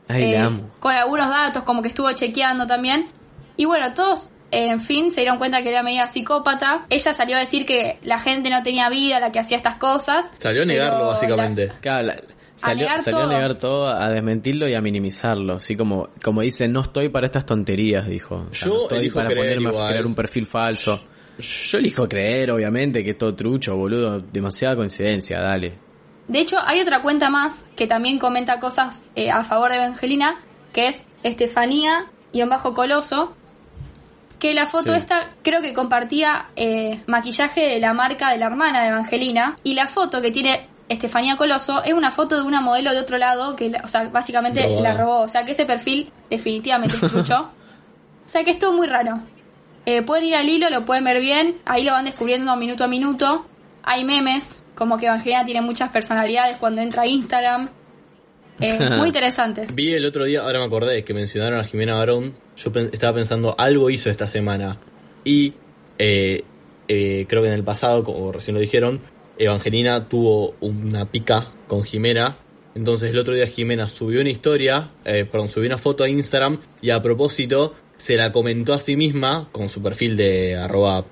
[0.10, 0.70] Ay, eh, le amo.
[0.82, 3.10] Con algunos datos, como que estuvo chequeando también.
[3.56, 6.86] Y bueno, todos, eh, en fin, se dieron cuenta que era media psicópata.
[6.89, 10.30] Ella salió a decir que la gente no tenía vida, la que hacía estas cosas.
[10.36, 11.72] Salió a negarlo, básicamente.
[11.80, 12.18] Claro, la-
[12.56, 13.32] salió, negar salió a todo.
[13.34, 15.54] negar todo, a desmentirlo y a minimizarlo.
[15.54, 18.36] Así como, como dice, no estoy para estas tonterías, dijo.
[18.36, 20.99] O sea, Yo no estoy para creer ponerme a crear un perfil falso.
[21.38, 24.20] Yo elijo creer, obviamente, que es todo trucho, boludo.
[24.20, 25.80] Demasiada coincidencia, dale.
[26.28, 30.39] De hecho, hay otra cuenta más que también comenta cosas eh, a favor de Evangelina,
[30.72, 33.36] que es Estefanía y un bajo coloso.
[34.39, 34.99] Que la foto Sí.
[34.99, 39.56] esta creo que compartía eh, maquillaje de la marca de la hermana de Evangelina.
[39.64, 43.18] Y la foto que tiene Estefanía Coloso es una foto de una modelo de otro
[43.18, 44.82] lado que, la- o sea, básicamente Robada.
[44.82, 45.22] la robó.
[45.22, 47.36] O sea, que ese perfil definitivamente es trucho.
[48.26, 49.20] o sea, que es todo muy raro.
[49.86, 52.88] Eh, pueden ir al hilo, lo pueden ver bien, ahí lo van descubriendo minuto a
[52.88, 53.46] minuto.
[53.84, 57.70] Hay memes, como que Evangelina tiene muchas personalidades cuando entra a Instagram.
[58.62, 59.68] Eh, muy interesante.
[59.74, 62.34] Vi el otro día, ahora me acordé, que mencionaron a Jimena Barón.
[62.56, 64.78] Yo pen- estaba pensando, algo hizo esta semana.
[65.26, 65.54] Y
[65.98, 66.44] eh,
[66.88, 69.02] eh, creo que en el pasado, como recién lo dijeron,
[69.38, 72.38] Evangelina tuvo una pica con Jimena.
[72.76, 76.60] Entonces el otro día Jimena subió una historia, eh, perdón, subió una foto a Instagram
[76.82, 81.06] y a propósito se la comentó a sí misma con su perfil de arroba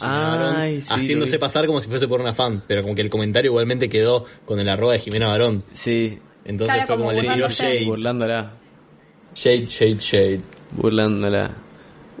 [0.00, 3.10] Barón, Ay, sí, haciéndose pasar como si fuese por una fan, pero como que el
[3.10, 5.60] comentario igualmente quedó con el arroba de Jimena Barón.
[5.60, 7.84] Sí, Entonces Claro, fue como como le tiró shade.
[7.84, 8.52] burlándola.
[9.34, 10.40] Shade, shade, shade.
[10.74, 11.54] Burlándola.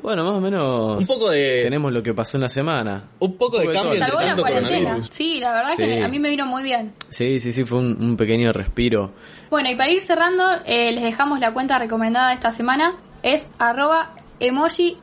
[0.02, 0.98] Bueno, más o menos.
[0.98, 1.60] Un poco de.
[1.62, 3.08] Tenemos lo que pasó en la semana.
[3.20, 5.08] Un poco de Un poco de cambio entre la tanto coronavirus.
[5.10, 5.82] Sí, la verdad Sí.
[5.84, 6.92] que a mí me vino muy bien.
[7.08, 9.12] Sí, sí, sí, fue un, un pequeño respiro.
[9.48, 12.96] Bueno, y para ir cerrando, eh, les dejamos la cuenta recomendada de esta semana.
[13.22, 14.98] Es arroba emoji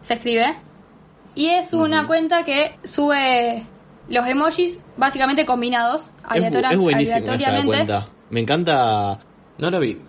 [0.00, 0.56] se escribe.
[1.36, 3.64] Y es una cuenta que sube
[4.08, 8.06] los emojis básicamente combinados Es, bu- es buenísima esa cuenta.
[8.30, 9.20] Me encanta.
[9.58, 10.00] No lo vi.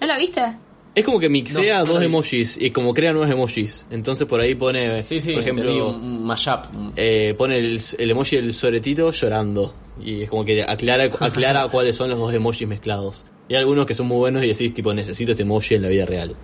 [0.00, 0.56] ¿No la viste?
[0.98, 3.86] Es como que mixea No, dos emojis y como crea nuevos emojis.
[3.90, 6.64] Entonces por ahí pone, Sí, sí, por entendí, ejemplo, un, un mashup.
[6.96, 9.74] eh, pone el, el emoji del soretito llorando.
[10.04, 13.24] Y es como que aclara, aclara cuáles son los dos emojis mezclados.
[13.48, 15.88] Y hay algunos que son muy buenos y decís, tipo, necesito este emoji en la
[15.88, 16.36] vida real.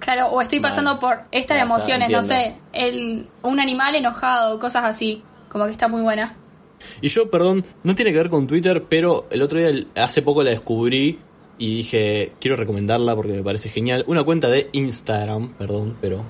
[0.00, 1.00] Claro, o estoy pasando Vale.
[1.00, 5.22] por estas Ya está, emociones, no sé, el, un animal enojado, cosas así.
[5.48, 6.34] Como que está muy buena.
[7.00, 10.44] Y yo, perdón, no tiene que ver con Twitter, pero el otro día, hace poco
[10.44, 11.18] la descubrí
[11.58, 14.04] y dije, quiero recomendarla porque me parece genial.
[14.06, 16.24] Una cuenta de Instagram, perdón, pero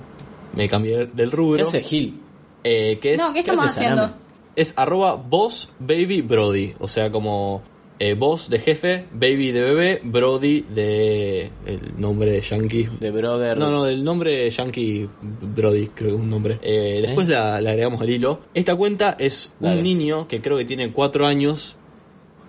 [0.55, 1.63] me cambié del ¿Qué rubro.
[1.63, 2.19] hace Gil?
[2.63, 4.11] Eh, que es, No, ¿qué estamos hace haciendo?
[4.55, 6.73] Es arroba boss baby brody.
[6.79, 7.61] O sea, como
[7.99, 12.89] eh, boss de jefe, baby de bebé, brody de el nombre de yankee.
[12.99, 13.57] De Brother.
[13.57, 16.59] No, no, del nombre Yankee Brody, creo que es un nombre.
[16.61, 18.39] Eh, después la, la agregamos al hilo.
[18.53, 19.77] Esta cuenta es Dale.
[19.77, 21.77] un niño que creo que tiene cuatro años,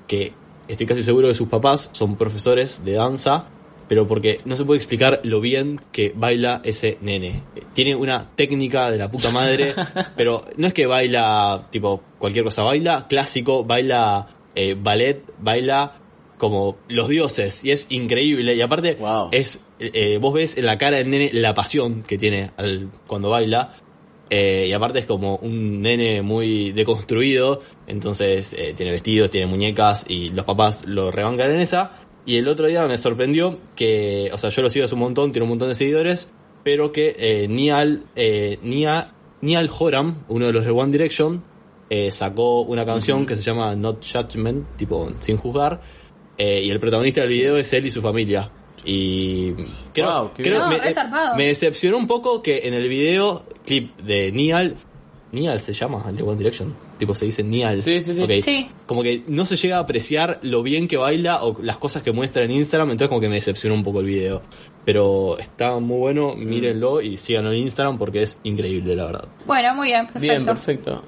[0.06, 0.32] que
[0.70, 3.46] estoy casi seguro que sus papás son profesores de danza,
[3.88, 7.42] pero porque no se puede explicar lo bien que baila ese nene.
[7.72, 9.74] Tiene una técnica de la puta madre,
[10.16, 15.96] pero no es que baila tipo cualquier cosa, baila clásico, baila eh, ballet, baila
[16.38, 19.28] como los dioses y es increíble y aparte Wow.
[19.30, 23.28] es eh, vos ves en la cara del nene la pasión que tiene al, cuando
[23.28, 23.74] baila
[24.30, 30.06] eh, y aparte es como un nene muy deconstruido entonces eh, tiene vestidos tiene muñecas
[30.08, 31.98] y los papás lo rebancan en esa.
[32.24, 35.32] Y el otro día me sorprendió que o sea yo lo sigo hace un montón
[35.32, 36.30] tiene un montón de seguidores
[36.62, 41.42] pero que eh, Nial eh, Nia, Niall Horan uno de los de One Direction
[42.12, 45.80] sacó una canción que se llama Not Judgment tipo sin juzgar
[46.38, 48.48] y el protagonista del video es él y su familia.
[48.84, 49.52] Y
[49.92, 50.58] creo, Wow, creo-.
[50.60, 54.76] No, me, decepcionó un poco que en el video clip de Nial,
[55.32, 57.80] Nial se llama, el de One Direction, tipo se dice Nial.
[57.82, 58.68] Sí, sí, sí.
[58.86, 62.10] Como que no se llega a apreciar lo bien que baila o las cosas que
[62.12, 64.42] muestra en Instagram, entonces como que me decepcionó un poco el video.
[64.84, 66.46] Pero está muy bueno, Mm.
[66.48, 69.28] mírenlo y síganlo en Instagram porque es increíble, la verdad.
[69.46, 70.20] Bueno, muy bien, perfecto.
[70.26, 71.02] Bien, perfecto.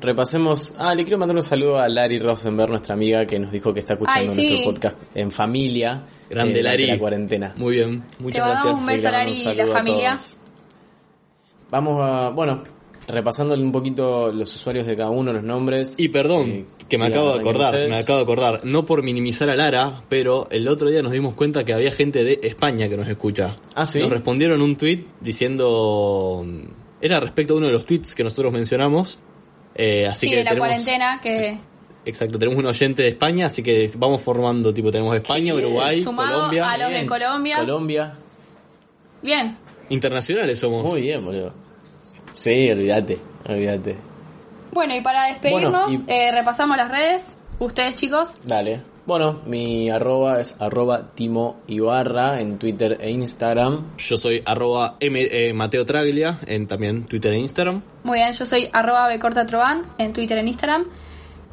[0.00, 0.72] Repasemos.
[0.78, 3.80] Ah, le quiero mandar un saludo a Lari Rosenberg, nuestra amiga, que nos dijo que
[3.80, 4.46] está escuchando Ay, sí.
[4.52, 6.06] nuestro podcast en familia.
[6.30, 6.86] Grande, eh, Lari.
[6.86, 7.54] la cuarentena.
[7.56, 8.80] Muy bien, muchas gracias.
[8.80, 10.18] un beso a Lari y la familia.
[11.70, 12.30] Vamos a.
[12.30, 12.62] Bueno,
[13.08, 15.94] repasándole un poquito los usuarios de cada uno, los nombres.
[15.98, 19.50] Y perdón, Eh, que me acabo de acordar, me acabo de acordar, no por minimizar
[19.50, 22.96] a Lara, pero el otro día nos dimos cuenta que había gente de España que
[22.96, 23.56] nos escucha.
[23.74, 24.00] Ah, ¿sí?
[24.00, 26.44] Nos respondieron un tweet diciendo...
[27.00, 29.18] Era respecto a uno de los tweets que nosotros mencionamos.
[29.74, 31.58] eh, así Sí, que de la tenemos, cuarentena, que
[32.06, 35.58] Exacto, tenemos un oyente de España, así que vamos formando, tipo, tenemos España, Qué.
[35.58, 36.70] Uruguay, sumado Colombia.
[36.70, 37.06] a los de Bien.
[37.06, 37.56] Colombia.
[37.58, 38.14] Colombia.
[39.22, 39.56] Bien.
[39.88, 40.84] Internacionales somos.
[40.84, 41.52] Muy bien, boludo.
[42.32, 43.96] Sí, olvídate, olvídate.
[44.72, 47.36] Bueno, y para despedirnos, Bueno, y- eh, repasamos las redes.
[47.58, 48.36] Ustedes, chicos.
[48.44, 48.82] Dale.
[49.06, 53.96] Bueno, mi arroba es arroba Timo Ibarra en Twitter e Instagram.
[53.96, 57.82] Yo soy arroba M, eh, Mateo Traglia en también Twitter e Instagram.
[58.02, 60.84] Muy bien, yo soy arroba becortatrovan en Twitter, en Instagram.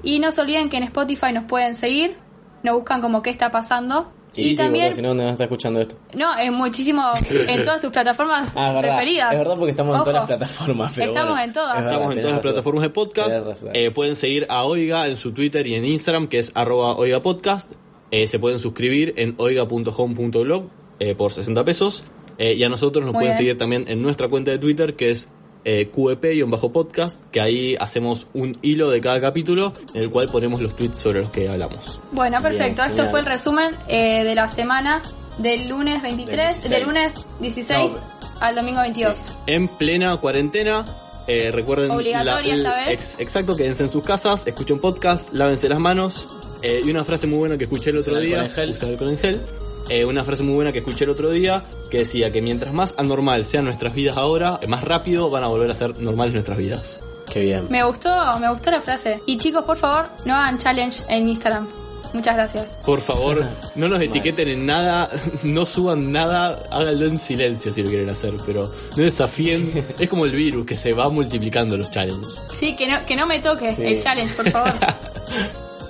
[0.04, 2.16] Y no se olviden que en Spotify nos pueden seguir.
[2.62, 4.12] Nos buscan como qué está pasando.
[4.32, 5.96] Sí, y sí, también, porque si no, ¿dónde vas a estar escuchando esto?
[6.16, 7.04] no, en muchísimo,
[7.48, 8.82] en todas tus plataformas Ah, es verdad.
[8.98, 9.34] preferidas.
[9.34, 10.94] Es verdad porque estamos en todas las plataformas.
[10.96, 11.70] Pero Estamos bueno, en todas.
[11.70, 13.48] es verdad, Estamos en todas las plataformas de podcast.
[13.74, 17.22] Eh, pueden seguir a Oiga en su Twitter y en Instagram, que es arroba Oiga
[17.22, 17.72] Podcast.
[18.10, 20.64] Eh, se pueden suscribir en oiga.home.blog
[21.00, 22.06] eh, por 60 pesos.
[22.40, 23.38] Eh, y a nosotros nos Muy pueden bien.
[23.38, 25.30] seguir también en nuestra cuenta de Twitter, que es
[25.66, 30.76] eh, QEP-podcast, que ahí hacemos un hilo de cada capítulo en el cual ponemos los
[30.76, 32.00] tweets sobre los que hablamos.
[32.12, 32.82] Bueno, perfecto.
[32.82, 33.10] Bien, Esto genial.
[33.12, 35.02] fue el resumen eh, de la semana
[35.38, 36.70] del lunes 26, 26.
[36.70, 38.00] del lunes 16 No,
[38.40, 39.18] al domingo 22.
[39.48, 40.86] En plena cuarentena.
[41.28, 41.90] eh, recuerden.
[41.92, 42.94] Obligatoria esta vez.
[42.94, 46.28] ex- exacto, quédense en sus casas, escuchen podcast, lávense las manos.
[46.62, 48.42] eh, y una frase muy buena que escuché el otro día.
[48.42, 48.72] alcohol en gel.
[48.72, 49.42] usen alcohol en gel.
[49.90, 52.96] Eh, una frase muy buena que escuché el otro día que decía que mientras más
[52.98, 57.02] anormal sean nuestras vidas ahora, más rápido van a volver a ser normales nuestras vidas.
[57.32, 57.68] Qué bien.
[57.70, 58.10] Me gustó,
[58.40, 59.20] me gustó la frase.
[59.26, 61.68] Y chicos, por favor, no hagan challenge en Instagram.
[62.14, 62.70] Muchas gracias.
[62.86, 63.44] Por favor,
[63.76, 65.10] no nos etiqueten en nada,
[65.44, 69.84] no suban nada, háganlo en silencio si lo quieren hacer, pero no desafíen.
[69.98, 72.30] Es como el virus que se va multiplicando los challenges.
[72.60, 73.84] Sí, que no, que no me toque Sí.
[73.84, 74.74] el challenge, por favor.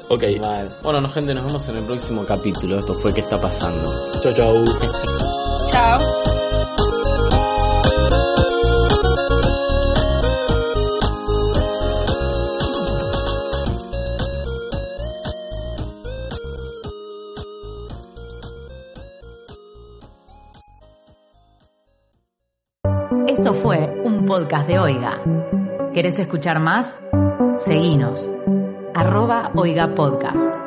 [0.09, 0.69] Ok, Mal.
[0.83, 2.77] Bueno, no, gente, nos vemos en el próximo capítulo.
[2.79, 4.19] Esto fue ¿Qué está pasando?
[4.21, 4.65] chau chau.
[5.67, 5.99] Chao.
[23.27, 25.21] Esto fue un podcast de Oiga.
[25.93, 26.97] ¿Querés escuchar más?
[27.57, 28.29] Seguinos.
[28.95, 30.62] Arroba Oiga Podcast.